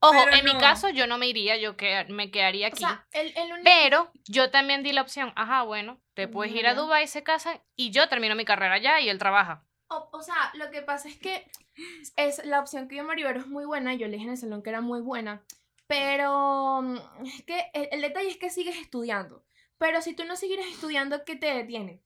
[0.03, 2.81] Ojo, pero en mi caso yo no me iría, yo que, me quedaría O aquí.
[2.81, 6.67] sea, el, el único- Pero yo también di la opción, ajá, bueno, te puedes ir
[6.67, 6.75] a.
[6.75, 9.67] Dubai, se casan y yo termino mi carrera allá y él trabaja.
[9.89, 11.51] O, o sea, lo que pasa es que
[12.17, 13.93] es la opción que dio Maribero es muy buena.
[13.95, 15.43] Yo le dije en el salón que era muy buena.
[15.87, 19.45] Pero mm, es que el, el detalle es que sigues estudiando.
[19.79, 22.01] Pero si tú no sigues estudiando, ¿qué te detiene?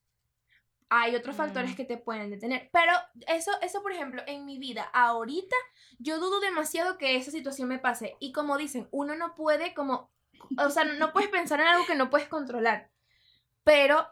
[0.89, 1.75] Hay otros factores Mm.
[1.75, 2.69] que te pueden detener.
[2.71, 2.93] Pero
[3.27, 5.55] eso, eso, por ejemplo, en mi vida, ahorita,
[5.97, 8.15] yo dudo demasiado que esa situación me pase.
[8.19, 10.11] Y como dicen, uno no puede como...
[10.59, 12.91] O sea, no puedes pensar en algo que no puedes controlar.
[13.63, 14.07] Pero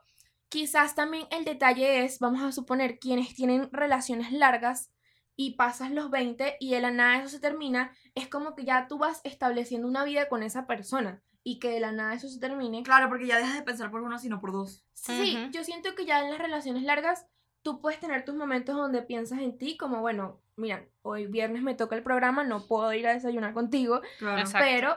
[0.50, 4.92] quizás también el detalle es, vamos a suponer, quienes tienen relaciones largas
[5.36, 8.88] y pasas los 20 y de la nada eso se termina, es como que ya
[8.88, 12.40] tú vas estableciendo una vida con esa persona y que de la nada eso se
[12.40, 12.84] termine.
[12.84, 14.86] Claro, porque ya dejas de pensar por uno, sino por dos.
[14.94, 17.28] Sí, yo siento que ya en las relaciones largas
[17.62, 21.76] tú puedes tener tus momentos donde piensas en ti, como bueno, mira, hoy viernes me
[21.76, 24.40] toca el programa, no puedo ir a desayunar contigo, Claro.
[24.42, 24.66] Exacto.
[24.70, 24.96] pero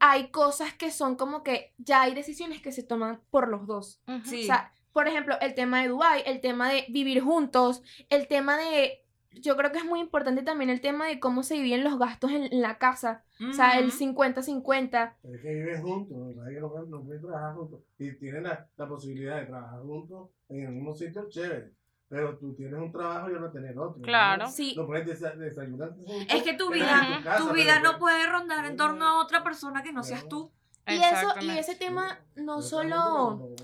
[0.00, 4.00] hay cosas que son como que ya hay decisiones que se toman por los dos.
[4.08, 4.20] Ujú.
[4.24, 4.42] Sí.
[4.42, 8.56] O sea, por ejemplo, el tema de Dubai, el tema de vivir juntos, el tema
[8.56, 9.04] de
[9.40, 12.30] yo creo que es muy importante también el tema de cómo se dividen los gastos
[12.30, 13.24] en, en la casa.
[13.48, 13.98] O sea, el Ujú.
[13.98, 15.14] 50-50.
[15.22, 16.50] Pero es que viven juntos, ¿verdad?
[16.52, 17.80] Que no, pueden- no pueden trabajar juntos.
[17.98, 21.72] Y tienen la, la posibilidad de trabajar juntos en el mismo sitio, chévere.
[22.08, 23.98] Pero tú tienes un trabajo y yo no tener otro.
[23.98, 24.02] ¿no?
[24.04, 24.46] Claro.
[24.48, 24.74] Sí.
[24.76, 26.14] No puedes desa- desayunar juntos.
[26.28, 29.42] Es que tu vida, casa, tu pero vida no puede rondar en torno a otra
[29.42, 30.52] persona que no seas tú.
[30.86, 33.56] Y eso, y ese tema no solo,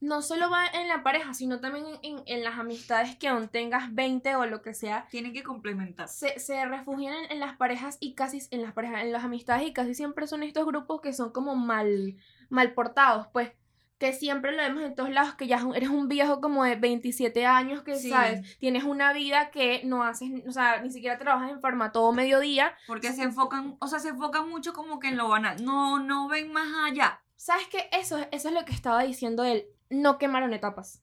[0.00, 3.94] no solo va en la pareja, sino también en, en- las amistades que aún tengas
[3.94, 5.06] 20 o lo que sea.
[5.10, 6.08] Tienen que complementar.
[6.08, 9.66] Se, se refugian en, en las parejas y casi en las parejas, en las amistades
[9.68, 12.16] y casi siempre son estos grupos que son como mal,
[12.48, 13.52] mal portados, pues
[13.98, 17.44] que siempre lo vemos en todos lados, que ya eres un viejo como de 27
[17.44, 18.08] años, que Sí.
[18.08, 22.10] sabes, tienes una vida que no haces, o sea, ni siquiera trabajas en farma todo
[22.10, 22.72] mediodía.
[22.86, 25.62] Porque se enfocan, o sea, se enfocan mucho como que en lo banal.
[25.62, 27.20] No, no ven más allá.
[27.36, 27.90] ¿Sabes qué?
[27.92, 31.02] Eso, eso es lo que estaba diciendo él, no quemaron etapas.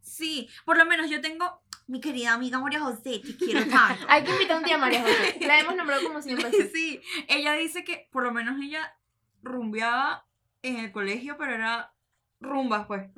[0.00, 4.06] Sí, por lo menos yo tengo mi querida amiga María José, te quiero tanto.
[4.08, 6.50] Hay que invitar un día a María José, la hemos nombrado como siempre.
[6.74, 8.96] sí, ella dice que por lo menos ella
[9.42, 10.26] rumbeaba
[10.62, 11.92] en el colegio, pero era
[12.40, 13.08] rumbas, pues.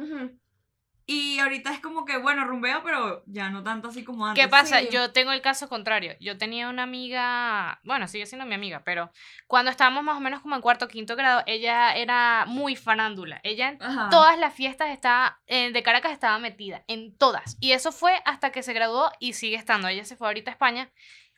[1.11, 4.44] Y ahorita es como que, bueno, rumbea, pero ya no tanto así como antes.
[4.44, 4.81] ¿Qué pasa?
[4.81, 4.88] Sí.
[4.92, 6.14] Yo tengo el caso contrario.
[6.21, 9.11] Yo tenía una amiga, bueno, sigue siendo mi amiga, pero
[9.47, 13.40] cuando estábamos más o menos como en cuarto o quinto grado, ella era muy farándula.
[13.42, 14.11] Ella en Ajá.
[14.11, 17.57] todas las fiestas estaba, eh, de Caracas estaba metida, en todas.
[17.59, 19.88] Y eso fue hasta que se graduó y sigue estando.
[19.88, 20.90] Ella se fue ahorita a España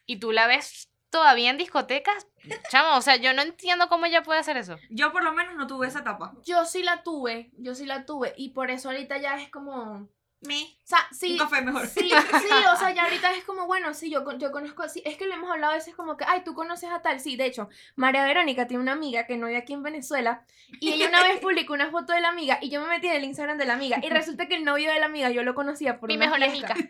[0.04, 2.26] y tú la ves todavía en discotecas.
[2.70, 4.76] Chamo, o sea, yo no entiendo cómo ella puede hacer eso.
[4.88, 6.32] Yo por lo menos no tuve esa etapa.
[6.44, 8.32] Yo sí la tuve, yo sí la tuve.
[8.36, 10.08] Y por eso ahorita ya es como.
[10.42, 10.62] Me.
[10.62, 11.32] O sea, sí.
[11.32, 11.86] Un café mejor.
[11.86, 15.02] Sí, sí, o sea, ya ahorita es como, bueno, sí, yo, con- yo conozco, sí,
[15.04, 17.36] es que lo hemos hablado a veces como que, ay, tú conoces a tal, sí,
[17.36, 20.46] de hecho, María Verónica tiene una amiga que no vive aquí en Venezuela,
[20.80, 23.16] y ella una vez publicó una foto de la amiga, y yo me metí en
[23.16, 25.54] el Instagram de la amiga, y resulta que el novio de la amiga yo lo
[25.54, 26.72] conocía por Mi una mejor fiesta.
[26.72, 26.88] amiga.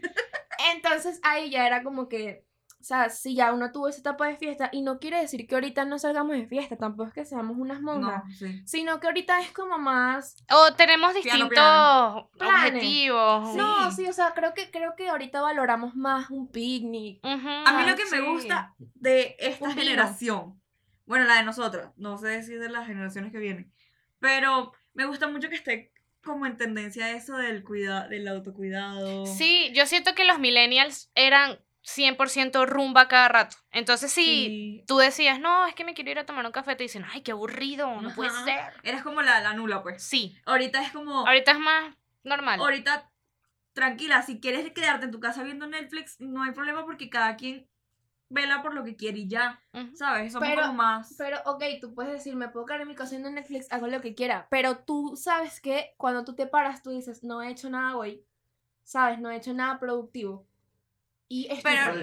[0.75, 2.45] Entonces ahí ya era como que,
[2.81, 5.55] o sea, si ya uno tuvo esa etapa de fiesta, y no quiere decir que
[5.55, 8.63] ahorita no salgamos de fiesta, tampoco es que seamos unas monjas, No, sí.
[8.67, 12.31] sino que ahorita es como más O tenemos distintos piano.
[12.41, 13.55] Objetivos.
[13.55, 17.21] No, sí, o sea, creo que creo que ahorita valoramos más un picnic.
[17.23, 17.37] A
[17.77, 19.83] mí lo que me gusta de esta Un vino.
[19.83, 20.61] generación,
[21.07, 23.73] bueno, la de nosotras, no sé si de las generaciones que vienen,
[24.19, 29.25] pero me gusta mucho que esté como en tendencia eso del cuidado, del autocuidado.
[29.27, 33.57] Sí, yo siento que los millennials eran 100% rumba cada rato.
[33.71, 34.85] Entonces, si Sí.
[34.87, 37.23] tú decías, no, es que me quiero ir a tomar un café, te dicen, ay,
[37.23, 38.45] qué aburrido, no puede Ajá.
[38.45, 38.73] ser.
[38.83, 40.03] Eres como la, la nula, pues.
[40.03, 42.61] Sí, Ahorita es como, ahorita es más normal.
[42.61, 43.11] ahorita,
[43.73, 47.67] tranquila, si quieres quedarte en tu casa viendo Netflix, no hay problema porque cada quien
[48.29, 49.61] vela por lo que quiere y ya.
[49.95, 50.33] ¿sabes?
[50.33, 51.15] Somos Pero- como más...
[51.19, 54.01] Pero, ok, tú puedes decir, me puedo quedar en mi casa viendo Netflix, hago lo
[54.01, 54.47] que quiera.
[54.51, 58.25] Pero tú sabes que cuando tú te paras, tú dices, no he hecho nada hoy.
[58.85, 59.19] ¿Sabes?
[59.21, 60.47] No he hecho nada productivo.
[61.33, 61.95] Y es que- Pero-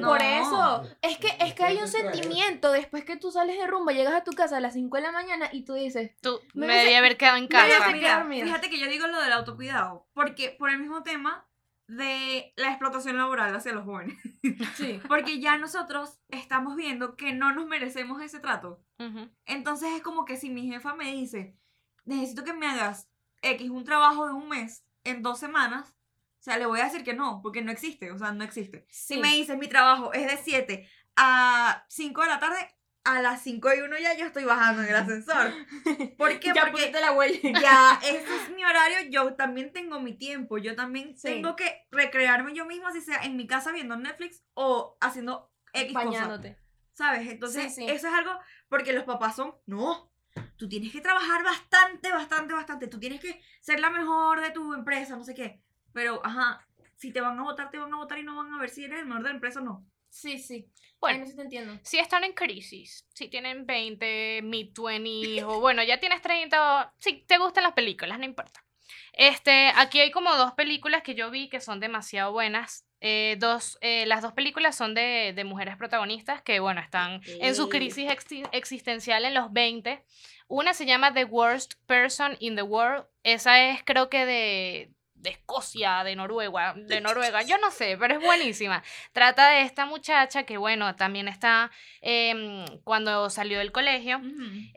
[0.00, 0.08] No.
[0.08, 3.92] por eso, es que, es que hay un sentimiento después que tú sales de rumba,
[3.92, 6.66] llegas a tu casa a las 5 de la mañana y tú dices, Tú Me
[6.66, 7.90] me debía haber quedado en me casa.
[7.92, 11.46] Mira, fíjate que yo digo lo del autocuidado, porque por el mismo tema
[11.86, 14.16] de la explotación laboral hacia los jóvenes.
[14.76, 15.00] sí.
[15.08, 18.82] Porque ya nosotros estamos viendo que no nos merecemos ese trato.
[19.46, 21.56] Entonces es como que si mi jefa me dice,
[22.04, 23.08] necesito que me hagas
[23.42, 25.94] X un trabajo de un mes en dos semanas,
[26.42, 28.84] o sea, le voy a decir que no, porque no existe, o sea, no existe.
[28.90, 29.20] Si Sí.
[29.20, 32.58] me dices mi trabajo es de 7 a 5 de la tarde,
[33.04, 35.52] a las 5 y 1 ya yo estoy bajando en el ascensor.
[36.18, 36.50] ¿Por qué?
[36.52, 37.60] Ya Porque la huella.
[37.60, 41.28] ya, ese es mi horario, yo también tengo mi tiempo, yo también Sí.
[41.28, 45.92] tengo que recrearme yo misma, si sea en mi casa viendo Netflix o haciendo X
[45.94, 46.58] Bañándote.
[46.92, 47.28] ¿sabes?
[47.30, 47.88] Entonces, Sí, sí.
[47.88, 48.32] eso es algo,
[48.68, 50.12] porque los papás son, no,
[50.56, 54.74] tú tienes que trabajar bastante, bastante, bastante, tú tienes que ser la mejor de tu
[54.74, 58.18] empresa, no sé qué, pero, ajá, si te van a votar, te van a votar
[58.18, 59.84] y no van a ver si eres el mejor de la empresa o no.
[60.08, 60.66] Sí, sí.
[61.00, 61.18] Bueno.
[61.18, 61.78] Bueno, sí te entiendo.
[61.82, 66.92] Si están en crisis, si tienen 20, mid 20 o bueno, ya tienes 30, o-
[66.98, 68.62] si te gustan las películas, no importa.
[69.14, 72.86] Este, aquí hay como dos películas que yo vi que son demasiado buenas.
[73.00, 77.54] Eh, dos, eh, las dos películas son de, de mujeres protagonistas que, bueno, están en
[77.54, 80.04] su crisis exi- existencial en los 20.
[80.46, 83.06] Una se llama The Worst Person in the World.
[83.24, 88.14] Esa es creo que de, de Escocia, de Noruega, de Noruega, yo no sé, pero
[88.14, 88.82] es buenísima.
[89.12, 94.20] Trata de esta muchacha que, bueno, también está em, cuando salió del colegio.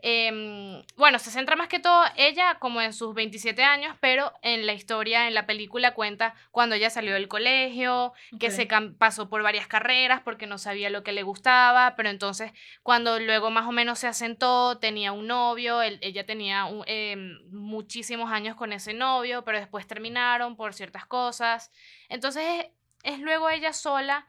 [0.02, 4.66] Em, bueno, se centra más que todo ella como en sus 27 años, pero en
[4.66, 9.42] la historia, en la película cuenta cuando ella salió del colegio, que se pasó por
[9.42, 12.52] varias carreras porque no sabía lo que le gustaba, pero entonces
[12.84, 17.38] cuando luego más o menos se asentó, tenía un novio, él- ella tenía un- em,
[17.50, 21.70] muchísimos años con ese novio, pero después terminaron por ciertas cosas.
[22.08, 22.66] Entonces es,
[23.02, 24.26] es luego ella sola.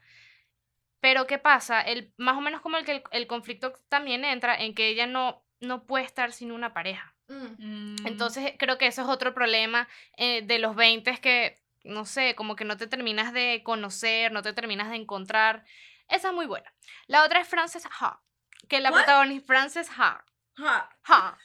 [0.99, 1.81] Pero ¿qué pasa?
[1.81, 5.05] El, más o menos como el que el, el conflicto también entra en que ella
[5.05, 7.15] no, no puede estar sin una pareja.
[7.27, 8.05] Mm.
[8.05, 12.35] Entonces creo que eso es otro problema eh, de los 20 es que, no sé,
[12.35, 15.65] como que no te terminas de conocer, no te terminas de encontrar.
[16.07, 16.73] Esa es muy buena.
[17.07, 18.21] La otra es Frances Ha,
[18.67, 20.23] que la protagonista Frances Ha.
[20.55, 20.89] Ja.
[21.05, 21.37] Ha.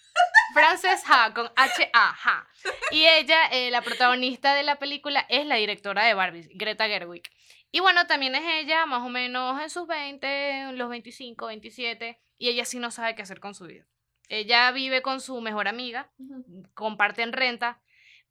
[0.53, 2.49] Frances Ha, con H-A, Ha.
[2.91, 7.23] Y ella, eh, la protagonista de la película, es la directora de Barbie, Greta Gerwig.
[7.71, 12.49] Y bueno, también es ella, más o menos en sus 20, los 25, 27, y
[12.49, 13.87] ella sí no sabe qué hacer con su vida.
[14.29, 16.11] Ella vive con su mejor amiga,
[16.75, 17.81] comparten renta,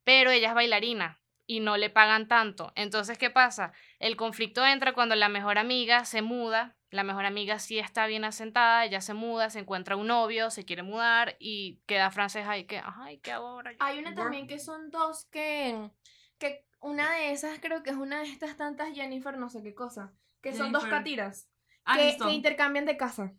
[0.03, 2.71] pero ella es bailarina y no le pagan tanto.
[2.75, 3.73] Entonces, ¿qué pasa?
[3.99, 8.25] El conflicto entra cuando la mejor amiga se muda, la mejor amiga sí está bien
[8.25, 12.65] asentada, ella se muda, se encuentra un novio, se quiere mudar y queda francesa y
[12.65, 13.71] que, ay, ¿qué hago ahora?
[13.71, 13.77] yo?".
[13.79, 15.89] Hay una también que son dos que,
[16.37, 19.73] que una de esas creo que es una de estas tantas Jennifer no sé qué
[19.73, 21.47] cosa, que son dos catiras
[21.85, 22.27] que, Aniston.
[22.27, 23.33] que intercambian de casa.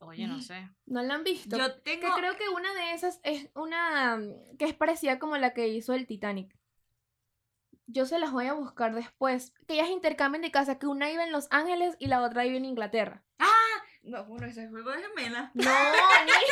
[0.00, 0.70] Oye, no sé.
[0.86, 1.58] ¿No la han visto?
[1.58, 2.14] Yo que tengo...
[2.14, 5.92] creo que una de esas es una mm, que es parecida como la que hizo
[5.92, 6.56] el Titanic.
[7.90, 9.52] Yo se las voy a buscar después.
[9.66, 12.58] Que ellas intercambian de casa, que una vive en Los Ángeles y la otra vive
[12.58, 13.22] en Inglaterra.
[14.04, 15.50] No, bueno, ese es juego de gemelas.
[15.54, 15.64] No,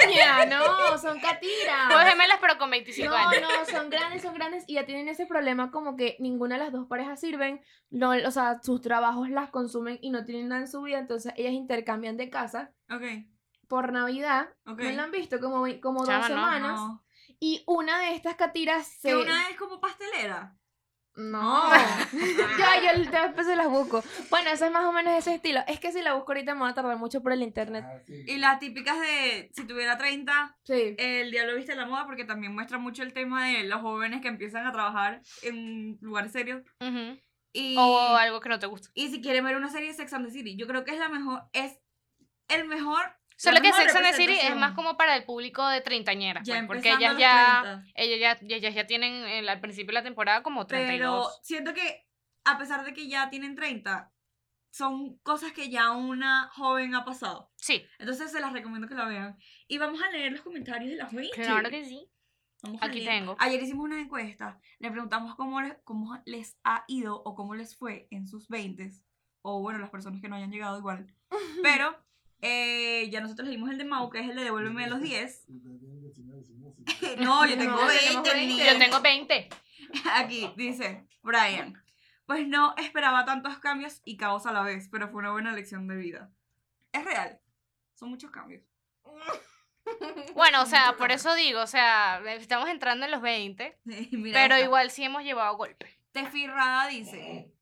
[0.07, 1.89] niña, no, son catiras.
[1.89, 3.41] Dos gemelas, pero con 25 No, años.
[3.43, 6.72] no, son grandes, son grandes y ya tienen ese problema como que ninguna de las
[6.72, 10.68] dos parejas sirven, no, o sea, sus trabajos las consumen y no tienen nada en
[10.68, 13.03] su vida, entonces ellas intercambian de casa Ok,
[13.68, 14.78] por Navidad, ok.
[14.78, 17.05] me lo han visto como, como dos Chama, no, semanas No.
[17.41, 19.09] y una de estas catiras se...
[19.09, 20.57] Que una es como pastelera.
[21.17, 21.71] No,
[22.59, 24.03] ya, yo después se las busco.
[24.31, 25.61] Bueno, eso es más o menos ese estilo.
[25.67, 27.85] Es que si la busco ahorita me va a tardar mucho por el internet.
[27.87, 28.25] Ah, sí.
[28.27, 30.95] Y las típicas de si tuviera 30, Sí.
[30.99, 34.29] el diablo viste la moda porque también muestra mucho el tema de los jóvenes que
[34.29, 36.62] empiezan a trabajar en lugares serios.
[37.53, 38.91] Y, O algo que no te gusta.
[38.95, 40.99] y si quieren ver una serie de Sex and the City, yo creo que es
[40.99, 41.79] la mejor, es
[42.49, 43.01] el mejor.
[43.37, 46.43] Solo que Sex and the City es más como para el público de treintañera.
[46.45, 47.84] Pues, porque ellas ya, 30.
[47.95, 51.41] ellas ya, ellas ya tienen el- al principio de la temporada como Pero 32.
[51.43, 52.07] siento que
[52.45, 54.12] a pesar de que ya tienen 30,
[54.70, 57.51] son cosas que ya una joven ha pasado.
[57.57, 59.39] Sí, Entonces se las recomiendo que la vean.
[59.68, 61.34] Y vamos a leer los comentarios de las 20.
[61.43, 62.11] claro que sí.
[62.62, 63.37] Vamos Aquí tengo.
[63.39, 64.59] Ayer hicimos una encuesta.
[64.78, 68.91] Le preguntamos cómo les, cómo les ha ido o cómo les fue en sus 20
[69.43, 71.07] O bueno, las personas que no hayan llegado igual.
[71.62, 71.97] Pero
[72.41, 75.45] eh, ya nosotros leímos el de Mau, que es el de Devuélveme a los 10.
[75.49, 77.24] Ustedes tienen que decirme, decirme, decirme.
[77.24, 77.99] No, yo tengo No, 20.
[78.05, 78.47] tenemos 20.
[78.47, 78.72] niña.
[78.72, 79.49] Yo tengo 20.
[80.14, 81.82] Aquí dice Brian.
[82.26, 85.87] Pues no esperaba tantos cambios y caos a la vez, pero fue una buena lección
[85.87, 86.30] de vida.
[86.93, 87.41] Es real.
[87.95, 88.62] Son muchos cambios.
[90.34, 94.55] Bueno, o sea, por eso digo, o sea, estamos entrando en los 20, Mira pero
[94.57, 94.64] esta.
[94.64, 95.89] igual sí hemos llevado golpes.
[96.11, 97.53] Tefi Rada dice.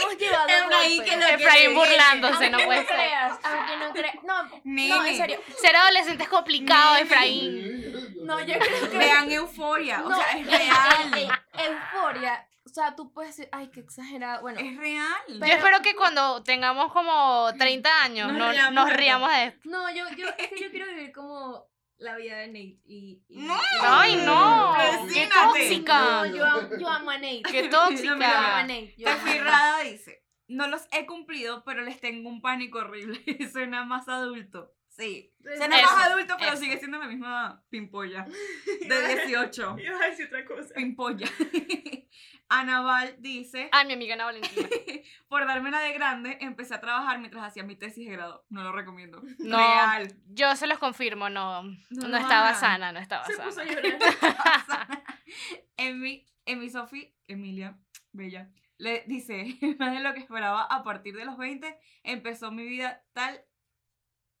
[0.00, 1.00] Hemos llevado golpes.
[1.10, 2.96] que lo Efraín burlándose, Aunque no puede no ser.
[2.96, 4.14] creas, aunque no creas.
[4.22, 5.40] No, no, en serio.
[5.60, 7.04] Ser adolescente es complicado, Nene.
[7.06, 8.16] Efraín.
[8.24, 8.98] No, yo creo que.
[8.98, 10.02] Vean Euforia.
[10.04, 11.14] O sea, es real.
[11.16, 11.28] ey,
[11.58, 12.46] ey, euforia.
[12.64, 14.40] O sea, tú puedes decir, ay, qué exagerado.
[14.42, 15.06] Bueno, Es real.
[15.28, 19.00] Yo Pero- espero que cuando tengamos como 30 años Nos no- riamos nos de esto.
[19.00, 19.60] riamos de esto.
[19.64, 21.66] no, yo, yo, es que yo quiero vivir como
[22.02, 22.80] la vida de Nate.
[22.84, 23.54] Y, y- No.
[23.54, 24.74] y- Ay, no.
[25.12, 26.26] ¡Qué tóxica!
[26.26, 27.42] No, yo, amo- yo amo a Nate.
[27.50, 28.62] ¡Qué No, Yo amo a tóxica!
[28.62, 28.94] Nate.
[28.98, 29.44] yo amo a Tefi Nate.
[29.50, 30.24] Rada dice.
[30.48, 33.20] No los he cumplido, pero les tengo un pánico horrible.
[33.52, 34.74] Suena más adulto.
[34.88, 35.32] Sí.
[35.42, 36.60] Suena Eso, más adulto, pero eso.
[36.62, 38.26] sigue siendo la misma pimpolla.
[38.88, 39.76] De 18.
[39.78, 40.74] Iba a decir otra cosa.
[40.74, 41.26] Pimpolla.
[42.60, 43.68] Anaval dice.
[43.72, 44.68] Ay, mi amiga Ana Valentina.
[45.28, 48.44] Por darme la de grande, empecé a trabajar mientras hacía mi tesis de grado.
[48.50, 49.22] No lo recomiendo.
[49.38, 50.14] No, Real.
[50.26, 53.80] yo se los confirmo, no, No no, estaba sana, no estaba Se puso a sana.
[53.80, 55.02] llorar.
[55.76, 57.78] Emi, Emi Sofi, Emilia,
[58.12, 62.66] bella, le dice, más de lo que esperaba a partir de los 20, empezó mi
[62.66, 63.44] vida tal...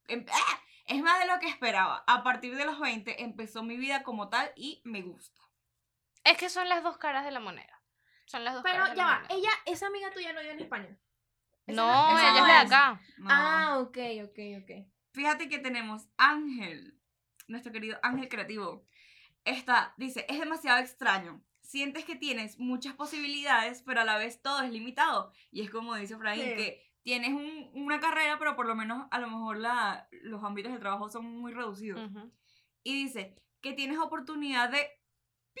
[0.08, 0.58] em- ¡Ah!
[0.84, 2.02] Es más de lo que esperaba.
[2.08, 5.40] A partir de los 20 empezó mi vida como tal y me gusta.
[6.24, 7.80] Es que son las dos caras de la moneda.
[8.32, 10.98] Son las dos Pero caras ya va, ella, esa amiga tuya no vive en España.
[11.66, 13.00] Esa No, esa ella no es de acá.
[13.18, 13.26] No.
[13.30, 14.86] Ah, ok, ok, ok.
[15.12, 16.98] Fíjate que tenemos Ángel,
[17.46, 18.86] nuestro querido Ángel Creativo.
[19.44, 21.44] Esta dice, es demasiado extraño.
[21.60, 25.30] Sientes que tienes muchas posibilidades, pero a la vez todo es limitado.
[25.50, 26.54] Y es como dice Efraín, Sí.
[26.56, 30.72] que tienes un- una carrera, pero por lo menos a lo mejor la, los ámbitos
[30.72, 32.10] de trabajo son muy reducidos.
[32.10, 32.32] Ujú.
[32.82, 34.88] Y dice que tienes oportunidad de
[35.52, 35.60] pi,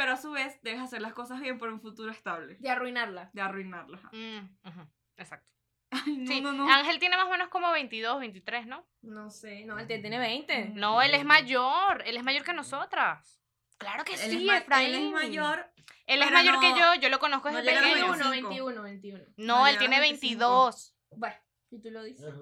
[0.00, 2.56] pero a su vez debes hacer las cosas bien por un futuro estable.
[2.58, 3.28] De arruinarla.
[3.34, 4.00] De arruinarlas.
[4.12, 4.88] Mm, ujú,
[5.18, 5.52] Exacto.
[5.90, 6.72] Ay, no, Sí, no, no.
[6.72, 8.86] Ángel tiene más o menos como 22, 23, ¿no?
[9.02, 10.70] No sé, no, él tiene 20.
[10.70, 12.02] No, él es mayor.
[12.06, 13.42] Él es mayor que nosotras.
[13.76, 14.94] Claro que Él, sí, es, Efraín.
[14.94, 15.70] él es mayor.
[16.06, 17.00] Él es mayor que no- yo.
[17.02, 18.06] Yo lo conozco no desde pequeño.
[18.12, 18.30] 25.
[18.30, 19.24] 21, 21, 21.
[19.36, 20.38] No, No él tiene los 25.
[20.38, 20.96] 22.
[21.10, 21.36] Bueno,
[21.68, 22.32] si tú lo dices.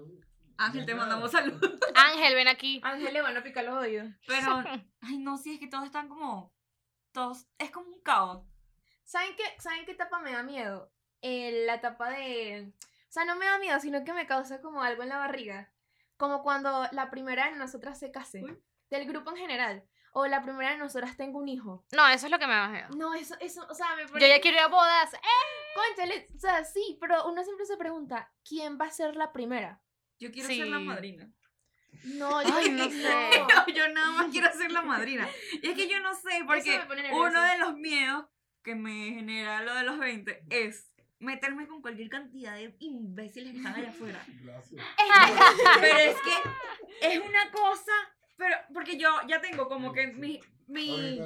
[0.59, 1.73] Ángel, te mandamos saludos.
[1.97, 2.81] Ángel, ven aquí.
[2.85, 4.07] Ángel le van a picar los oídos.
[4.29, 4.63] Pero,
[5.01, 6.53] ay, no, sí, es que todos están como.
[7.59, 8.45] Es como un caos.
[9.05, 10.93] ¿Saben qué, ¿Saben qué etapa me da miedo?
[11.23, 12.73] Eh, la etapa de...
[12.77, 15.73] O sea, no me da miedo, sino que me causa como algo en la barriga.
[16.17, 18.43] Como cuando la primera de nosotras se case.
[18.43, 18.59] Uy.
[18.91, 19.89] Del grupo en general.
[20.13, 21.85] O la primera de nosotras tenga un hijo.
[21.93, 22.89] No, eso es lo que me da miedo.
[22.97, 24.29] No, eso, eso, o sea, me Yo parece...
[24.29, 25.15] ya quiero ir a bodas.
[25.15, 25.75] ¡Eh!
[25.75, 29.81] Cónchale, o sea, sí, pero uno siempre se pregunta, ¿quién va a ser la primera?
[30.19, 31.31] Yo quiero ser la madrina.
[32.05, 33.41] No, yo Ay, no sé.
[33.41, 35.29] No, yo nada más quiero ser la madrina.
[35.63, 36.81] Y es que yo no sé, porque
[37.13, 38.27] uno de los miedos
[38.63, 40.89] que me genera lo de los 20 es
[41.21, 44.25] meterme con cualquier cantidad de imbéciles que están allá afuera.
[44.45, 44.85] Gracias.
[45.81, 47.93] Pero es que es una cosa,
[48.39, 51.19] pero porque yo ya tengo como que mi, mi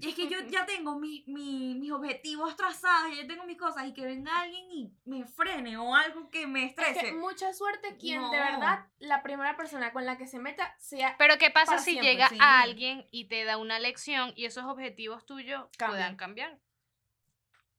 [0.00, 3.86] es que yo ya tengo mi, mi- mis objetivos trazados, ya yo tengo mis cosas
[3.86, 7.12] y que venga alguien y me frene o algo que me Es que estrese.
[7.12, 8.30] mucha suerte quien No.
[8.30, 11.92] de verdad la primera persona con la que se meta sea Pero ¿qué pasa si
[11.92, 12.36] siempre, llega sí.
[12.40, 15.90] a alguien y te da una lección y esos objetivos tuyos Cambian.
[15.90, 16.58] puedan cambiar?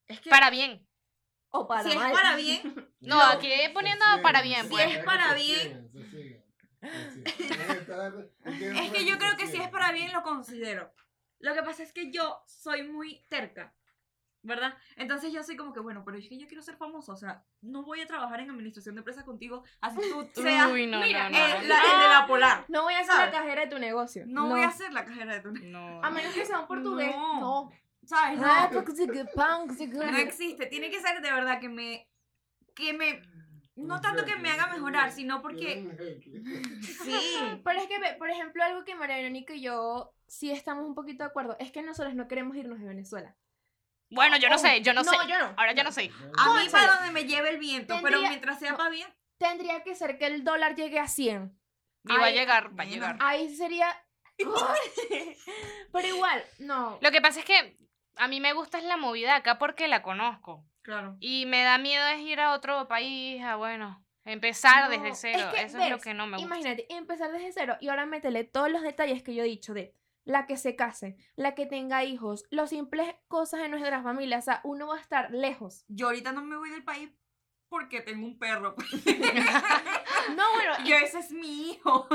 [0.07, 0.87] Es que Para bien.
[1.49, 2.07] O para si mal.
[2.11, 4.95] es para bien, No, aquí poniendo para bien, Si pues.
[4.97, 5.91] es para bien.
[8.45, 10.93] Es que yo creo que si es para bien lo considero.
[11.39, 13.73] Lo que pasa es que yo soy muy terca,
[14.43, 14.77] ¿verdad?
[14.95, 17.43] Entonces yo soy como que, bueno, pero es que yo quiero ser famosa, o sea,
[17.61, 21.29] no voy a trabajar en administración de empresas contigo, así tú seas Uy, no, mira,
[21.29, 22.65] no, no, el, la- el de la polar.
[22.69, 24.23] No voy a ser la cajera de tu negocio.
[24.25, 25.51] No, voy a ser la cajera de tu...
[25.51, 26.01] No.
[26.03, 27.13] A menos que sea un portugués.
[27.15, 27.39] No.
[27.39, 27.71] No.
[28.05, 28.37] ¿Sabes?
[28.43, 28.67] Ah,
[29.87, 30.65] No, no existe.
[30.65, 32.09] Tiene que ser de verdad que me...
[32.75, 33.21] Que me...
[33.75, 35.83] No tanto que me haga mejorar, sino porque...
[37.03, 37.61] Sí.
[37.63, 41.23] Pero es que, por ejemplo, algo que María Verónica y yo sí estamos un poquito
[41.23, 43.35] de acuerdo es que nosotros no queremos irnos de Venezuela.
[44.09, 45.17] Bueno, yo no sé, yo no, No, sé.
[45.27, 45.53] yo no.
[45.57, 46.11] Ahora ya no sé.
[46.37, 49.07] A mí para donde me lleve el viento, pero mientras sea para bien...
[49.37, 51.59] Tendría que ser que el dólar llegue a 100.
[52.05, 53.17] Y va a llegar, va a llegar.
[53.19, 53.87] Ahí sería...
[55.91, 56.99] Pero igual, no.
[57.01, 57.77] Lo que pasa es que
[58.17, 60.65] a mí me gusta es la movida acá porque la conozco.
[60.83, 61.17] Claro.
[61.19, 65.17] Y me da miedo es ir a otro país, a bueno, empezar No, desde es
[65.19, 65.49] cero.
[65.53, 66.45] que, Eso es lo que no me gusta.
[66.45, 69.95] Imagínate, empezar desde cero y ahora métele todos los detalles que yo he dicho de
[70.25, 74.43] la que se case, la que tenga hijos, las simples cosas en nuestras familias.
[74.43, 75.83] O sea, uno va a estar lejos.
[75.87, 77.09] Yo ahorita no me voy del país
[77.69, 78.75] porque tengo un perro.
[80.35, 82.07] No, bueno, Yo ese es mi hijo.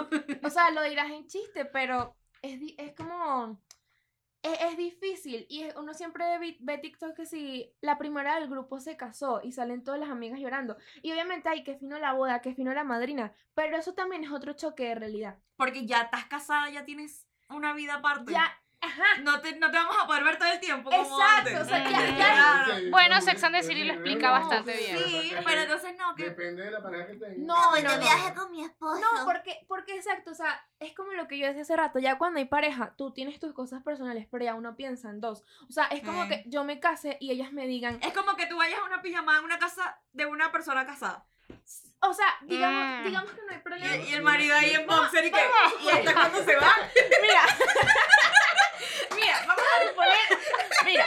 [0.42, 3.60] o sea, lo dirás en chiste, pero es, di- es como...
[4.52, 8.48] Es, es difícil y es- uno siempre ve, ve TikTok que si la primera del
[8.48, 10.76] grupo se casó y salen todas las amigas llorando.
[11.02, 14.30] Y obviamente, ay, que fino la boda, que fino la madrina, pero eso también es
[14.32, 15.38] otro choque de realidad.
[15.56, 18.32] Porque ya estás casada, ya tienes una vida aparte.
[18.32, 18.50] Ya,
[18.80, 21.60] ajá, No te, no te vamos a poder ver todo el tiempo como Exacto, antes.
[21.60, 22.74] o sea, ya- ya- Claro.
[22.90, 24.98] Bueno, Sex and the City lo explica bastante bien.
[24.98, 26.24] Sí, pero entonces no, que...
[26.24, 27.38] Depende de la pareja que tengas.
[27.38, 28.34] No, no, no.
[28.34, 29.00] con mi esposo.
[29.00, 32.18] No, porque, porque exacto, o sea, es como lo que yo decía hace rato, ya
[32.18, 35.42] cuando hay pareja, tú tienes tus cosas personales, pero ya uno piensa en dos.
[35.68, 36.28] O sea, es como Eh.
[36.28, 39.02] que yo me case y ellas me digan, Es como que tú vayas a una
[39.02, 41.26] pijamada en una casa de una persona casada.
[42.00, 43.04] o sea, digamos, Mm.
[43.08, 43.96] digamos que no hay problema.
[43.96, 45.40] Y, y el marido ahí en boxer y que...
[45.82, 46.72] ¿Y hasta cuándo se va?
[47.22, 47.42] Mira,
[49.28, 50.18] mira, vamos a suponer,
[50.84, 51.06] mira,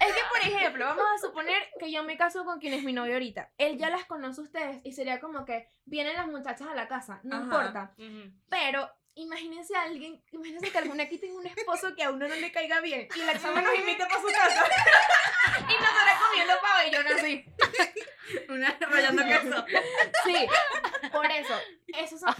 [0.00, 2.92] es que por ejemplo, vamos a suponer que yo me caso con quien es mi
[2.92, 3.50] novio ahorita.
[3.58, 6.88] Él ya las conoce a ustedes y sería como que vienen las muchachas a la
[6.88, 7.44] casa, no Ajá.
[7.44, 7.94] importa.
[8.48, 12.34] Pero imagínense a alguien, imagínense que alguna aquí tenga un esposo que a uno no
[12.34, 14.64] le caiga bien y la chama nos invita para su casa
[15.60, 17.44] y nosotros comiendo pabellón así.
[18.48, 19.64] Una rayando queso.
[20.24, 20.46] Sí,
[21.10, 21.54] por eso.
[21.96, 22.34] Eso son.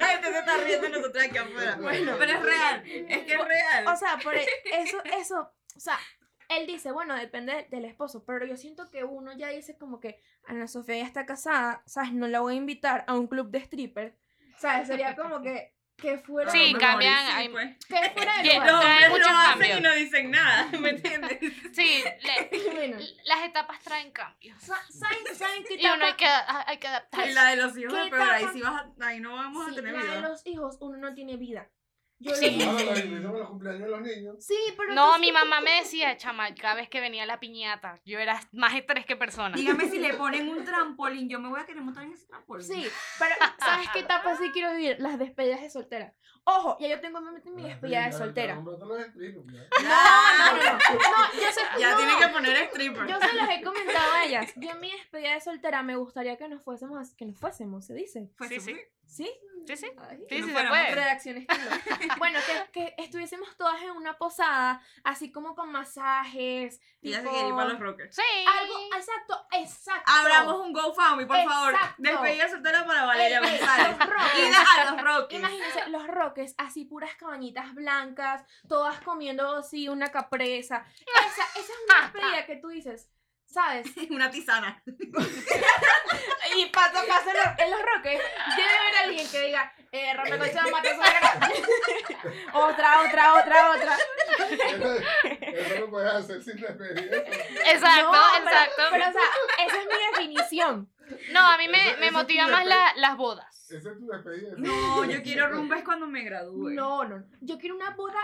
[0.00, 1.76] La gente se está riendo nosotros aquí afuera.
[1.80, 2.16] Bueno.
[2.18, 2.82] pero es real.
[2.86, 3.86] Es que es real.
[3.88, 5.98] O sea, por e- eso, eso, o sea,
[6.48, 10.22] él dice, bueno, depende del esposo, pero yo siento que uno ya dice como que
[10.46, 12.12] Ana Sofía ya está casada, ¿sabes?
[12.12, 14.16] No la voy a invitar a un club de stripper,
[14.58, 14.86] ¿sabes?
[14.86, 17.76] Sería como que, que fuera, Sí, Amor, cambian, sí, hay- pues.
[17.88, 18.66] que fuera de lugar.
[18.70, 19.78] Los trae hombres muchos lo hacen cambios.
[19.78, 21.38] y no dicen nada, ¿me entiendes?
[21.72, 24.60] Sí, le- Bueno, las etapas traen cambios.
[24.62, 26.16] sa- ¿saben, ¿saben qué Y uno hay etapa?
[26.16, 26.26] que,
[26.70, 27.32] hay que Y adaptarse.
[27.32, 28.52] la de los hijos ¿Qué es peor, ahí etapa?
[28.52, 30.28] sí vas a, ahí no vamos a Sí, tener la de vida.
[30.28, 31.66] los hijos, uno no tiene vida.
[32.18, 32.56] Yo Sí.
[32.58, 34.36] lo- Ah, los invitamos a los cumpleaños de los niños.
[34.44, 38.18] Sí, pero No, mi mamá me decía, chama, cada vez que venía la piñata, yo
[38.18, 39.54] era más estrés que persona.
[39.54, 42.66] Dígame si le ponen un trampolín, yo me voy a querer montar en ese trampolín.
[42.66, 42.86] Sí,
[43.18, 44.96] pero ¿sabes qué etapa sí quiero vivir?
[44.98, 46.14] Las despedidas de soltera.
[46.44, 48.54] Ojo, ya yo tengo mi despedida de soltera.
[48.54, 48.86] No, no, no.
[48.86, 48.98] No,
[51.34, 51.60] yo sé.
[51.78, 51.96] Ya no.
[51.96, 53.06] tiene que poner stripper.
[53.06, 54.52] Yo se los he comentado a ellas.
[54.56, 57.84] Yo en mi despedida de soltera me gustaría que nos fuésemos, así- que nos fuésemos,
[57.86, 58.30] se dice.
[58.48, 58.76] Sí, sí,
[59.06, 59.24] sí.
[59.24, 59.30] ¿Sí?
[59.66, 59.90] Sí, sí.
[60.08, 60.94] Ay, Sí, sí, no se puede.
[60.94, 61.70] Redacción estilo.
[62.18, 66.80] Bueno, que, que estuviésemos todas en una posada, así como con masajes.
[67.00, 68.14] Y ya se quiere ir para los rockers.
[68.14, 68.22] Sí.
[68.46, 70.12] Algo, exacto, exacto.
[70.12, 71.74] Abramos un GoFundMe, por favor.
[71.74, 71.94] Exacto.
[71.98, 73.98] Despedida soltera para Valeria Ey, ey, González.
[73.98, 74.56] rockers.
[74.78, 75.38] A los Rockies.
[75.40, 80.84] Imagínense, los roques, así puras cabañitas blancas, todas comiendo así una capresa.
[81.00, 83.10] Esa, esa es una despedida que tú dices,
[83.46, 83.86] ¿sabes?
[84.10, 84.82] Una tisana.
[86.56, 88.20] Y pasa, pasa en los, en los roques,
[88.56, 91.50] debe haber alguien que diga, eh, suegra.
[92.54, 93.96] otra, otra, otra, otra.
[94.68, 94.94] Eso,
[95.42, 97.16] eso lo puedes hacer sin despedida.
[97.18, 98.82] Exacto, No, exacto.
[98.90, 100.90] Pero, o sea, esa es mi definición.
[101.32, 103.70] no, a mí me, Eso- me eso motiva más la- las bodas.
[103.70, 104.54] Esa es tu despedida.
[104.56, 106.70] No, yo quiero rumbes cuando me gradúe.
[106.70, 107.26] No, no, no.
[107.40, 108.20] Yo quiero una boda,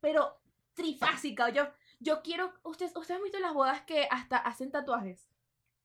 [0.00, 0.40] pero
[0.74, 1.48] trifásica.
[1.50, 1.70] Yo,
[2.04, 5.28] yo quiero, ustedes, ustedes han visto las bodas que hasta hacen tatuajes.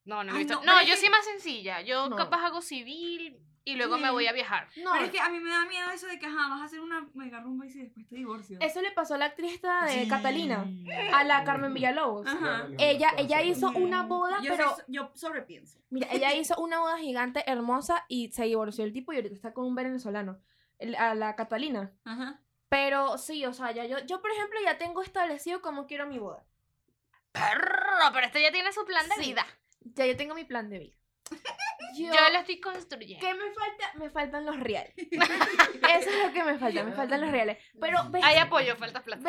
[0.05, 0.55] No, no he Ay, visto.
[0.55, 1.81] no, No, pero es yo que- sí más sencilla.
[1.81, 2.15] Yo No.
[2.15, 4.13] capaz hago civil y luego me Sí.
[4.13, 4.67] voy a viajar.
[4.83, 6.63] No, Pero es que a mí me da miedo eso de que ajá, vas a
[6.65, 8.59] hacer una mega rumba y si después te divorcias.
[8.63, 10.07] eso le pasó a la actriz esta de Sí.
[10.07, 10.65] Catalina,
[11.13, 12.25] a la Carmen Villalobos.
[12.25, 12.67] Ajá.
[12.79, 15.79] Ella, ella hizo una boda, Yo, pero sí- yo sobrepienso.
[15.89, 19.53] mira, ella hizo una boda gigante, hermosa y se divorció el tipo y ahorita está
[19.53, 20.39] con un venezolano,
[20.79, 21.91] el- a la Catalina.
[22.05, 22.41] Ajá.
[22.69, 26.19] Pero sí, o sea, ya yo, yo por ejemplo ya tengo establecido cómo quiero mi
[26.19, 26.45] boda.
[27.31, 29.21] Perro, pero este ya tiene su plan de Sí.
[29.21, 29.45] vida.
[29.81, 30.95] Ya yo tengo mi plan de vida.
[31.95, 33.25] Yo, Yo lo estoy construyendo.
[33.25, 33.93] ¿Qué me falta?
[33.95, 34.93] Me faltan los reales.
[34.97, 37.57] Eso es lo que me falta, me faltan los reales.
[37.79, 39.27] Pero ves, Hay apoyo, falta plata.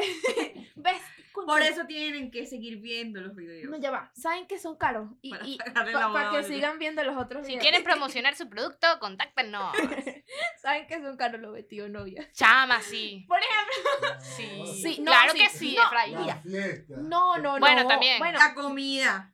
[0.77, 3.71] ves, Por eso tienen que seguir viendo los videos.
[3.71, 4.11] No, ya va.
[4.15, 5.09] Saben que son caros.
[5.23, 7.63] Y, Para y sacarle pa- la para que sigan viendo los otros Si videos.
[7.63, 9.75] quieren promocionar su producto, contáctenos.
[10.63, 12.29] Saben que son caros los vestidos novia.
[12.33, 13.25] Chama, sí.
[13.27, 14.21] Por ejemplo.
[14.21, 14.83] Sí.
[14.83, 15.39] Sí, no, claro sí.
[15.39, 16.43] que sí, No, Mira.
[16.89, 17.59] No, no, no.
[17.61, 18.19] Bueno, también.
[18.19, 19.33] Bueno, La comida.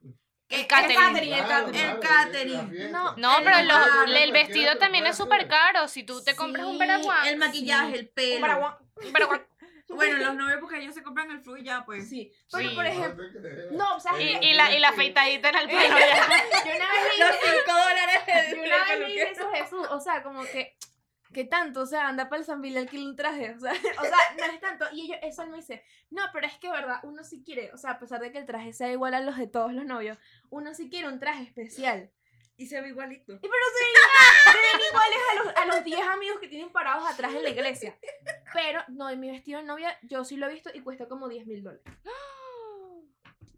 [0.48, 1.32] El El catering.
[1.32, 2.70] el Claro, catering.
[2.76, 2.92] El.
[2.92, 5.88] No, No, El pero maquillaje, el vestido también es súper caro.
[5.88, 7.26] Si tú te compras un Sí, paraguas.
[7.26, 8.40] El maquillaje, el un pelo.
[8.40, 8.74] paraguas.
[9.12, 9.46] Pero,
[9.88, 12.08] Bueno, los novios porque ellos se compran el fruit y ya, pues.
[12.08, 12.32] Sí.
[12.52, 12.74] Pero Sí.
[12.76, 13.24] por ejemplo.
[13.72, 15.80] No sea, y, y la, y la afeitadita en el pelo.
[15.98, 16.26] ya.
[16.64, 19.06] yo una vez le Los dije, 5 dólares yo una vez le peluquero.
[19.06, 19.86] dije eso Jesús.
[19.90, 20.76] O sea, como que.
[21.32, 21.80] ¿Qué tanto?
[21.80, 23.54] O sea, anda para el San Miguel alquila un traje.
[23.54, 24.86] O sea, o sea, no es tanto.
[24.92, 27.00] Y ellos, eso él me dice, no, pero es que, ¿verdad?
[27.02, 29.36] Uno sí quiere, o sea, a pesar de que el traje sea igual a los
[29.36, 30.18] de todos los novios,
[30.50, 32.10] uno sí quiere un traje especial.
[32.58, 33.34] Y se ve igualito.
[33.34, 36.72] Y pero se ven, se ven iguales a los, a los 10 amigos que tienen
[36.72, 37.98] parados atrás en la iglesia.
[38.54, 41.28] Pero, no, en mi vestido de novia, yo sí lo he visto y cuesta como
[41.28, 41.84] 10 mil dólares.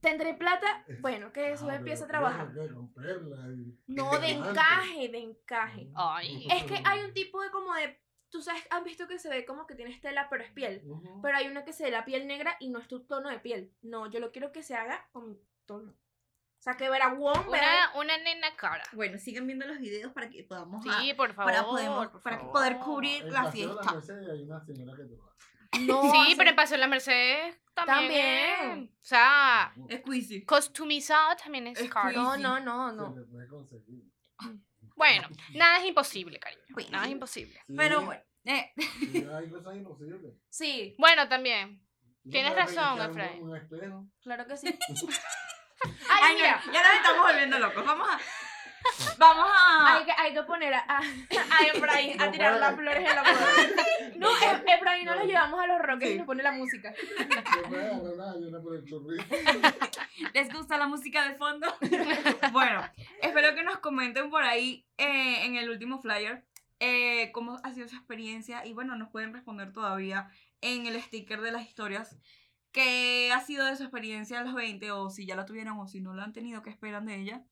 [0.09, 0.85] ¿Tendré plata?
[1.01, 2.51] Bueno, que eso Ah, empieza a trabajar.
[2.55, 5.91] romperla y- No, de encaje, de encaje.
[5.95, 6.47] Ay.
[6.51, 8.01] Es que hay un tipo de como de.
[8.31, 10.83] Tú sabes, han visto que se ve como que tienes tela, pero es piel.
[11.23, 13.39] Pero hay una que se ve la piel negra y no es tu tono de
[13.39, 13.75] piel.
[13.83, 15.91] No, yo lo quiero que se haga con mi tono.
[15.93, 17.91] O sea, que verá Wong, verá.
[17.95, 18.83] Una, una nena cara.
[18.93, 20.83] Bueno, sigan viendo los videos para que podamos.
[20.83, 21.53] Sí, por favor.
[21.53, 22.53] para, podemos- por para favor.
[22.53, 23.93] poder cubrir En la la fiesta.
[23.93, 25.35] Merced hay una señora que trabaja.
[25.87, 27.99] No, Sí, pero en Paseo de la Merced también.
[28.09, 28.83] También.
[28.85, 30.45] es- O sea, Squeezy.
[30.45, 32.11] customizado también es Es caro.
[32.13, 33.15] No, no, no, no.
[33.15, 34.05] Se le puede conseguir.
[34.97, 36.61] Bueno, nada es imposible, cariño.
[36.91, 37.55] Nada es imposible.
[37.69, 38.21] Sí, Pero bueno.
[38.47, 40.35] eh, sí, hay cosas imposibles.
[40.51, 41.81] Sí, Bueno, también.
[42.29, 43.49] Tienes razón, Efraín.
[44.21, 44.67] Claro que sí.
[45.85, 46.63] Ay, Ay, no, mira.
[46.73, 47.85] ya nos estamos volviendo locos.
[47.87, 48.19] Vamos a.
[49.19, 49.97] Vamos a.
[49.99, 52.61] Hay que, hay que poner a, a, a Efraín a No tirar puede.
[52.61, 54.15] las flores en la boda.
[54.17, 56.19] No, E- Efraín no lo llevamos a los rockers y Sí.
[56.19, 56.93] nos pone la música.
[57.71, 59.19] No no.
[60.35, 61.67] ¿Les gusta la música de fondo?
[62.53, 62.83] bueno,
[63.23, 66.45] espero que nos comenten por ahí eh, en el último flyer
[66.81, 70.29] eh, cómo ha sido su experiencia y bueno, nos pueden responder todavía
[70.61, 72.17] en el sticker de las historias
[72.73, 75.89] qué ha sido de su experiencia a los 20 o si ya la tuvieron o
[75.89, 77.43] si no la han tenido, qué esperan de ella.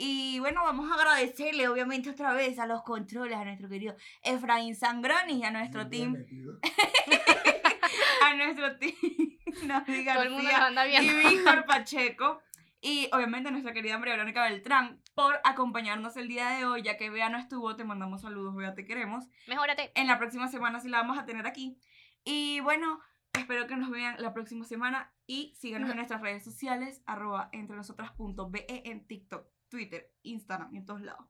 [0.00, 4.76] Y bueno, vamos a agradecerle obviamente otra vez a los controles, a nuestro querido Efraín
[4.76, 6.14] Sangroni y a nuestro team,
[8.24, 8.94] a nuestro team,
[9.66, 11.28] Navi Todo el mundo nos anda y viendo.
[11.28, 12.40] Víctor Pacheco.
[12.80, 16.96] Y obviamente a nuestra querida María Verónica Beltrán por acompañarnos el día de hoy, ya
[16.96, 19.24] que Bea no estuvo, te mandamos saludos, Bea, te queremos.
[19.48, 19.90] Mejórate.
[19.96, 21.76] En la próxima semana sí la vamos a tener aquí.
[22.22, 23.00] Y bueno,
[23.32, 27.74] espero que nos vean la próxima semana y síganos en nuestras redes sociales, arroba entre
[27.74, 31.24] nosotras.be en TikTok, Twitter, Instagram y en todos lados.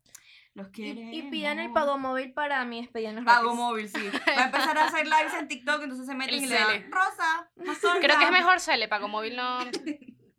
[0.54, 1.14] Los Y, queremos.
[1.14, 4.10] y pidan el pago móvil para mi despedida en los Pago móvil, sí.
[4.36, 6.66] Va a empezar a hacer lives en TikTok, entonces se meten El y le dan,
[6.68, 6.88] cele.
[6.90, 8.00] Rosa, mazorca".
[8.00, 9.58] Creo que es mejor Cele, pago móvil no.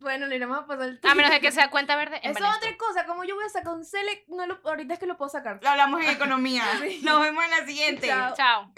[0.00, 2.20] Bueno, le iremos a pasar el A menos de que sea cuenta verde.
[2.22, 4.94] en Eso es otra cosa, como yo voy a sacar un Select, no lo, ahorita
[4.94, 5.60] es que lo puedo sacar.
[5.62, 6.64] Lo hablamos en economía.
[7.02, 8.06] Nos vemos en la siguiente.
[8.06, 8.34] Chao.
[8.34, 8.72] Chao.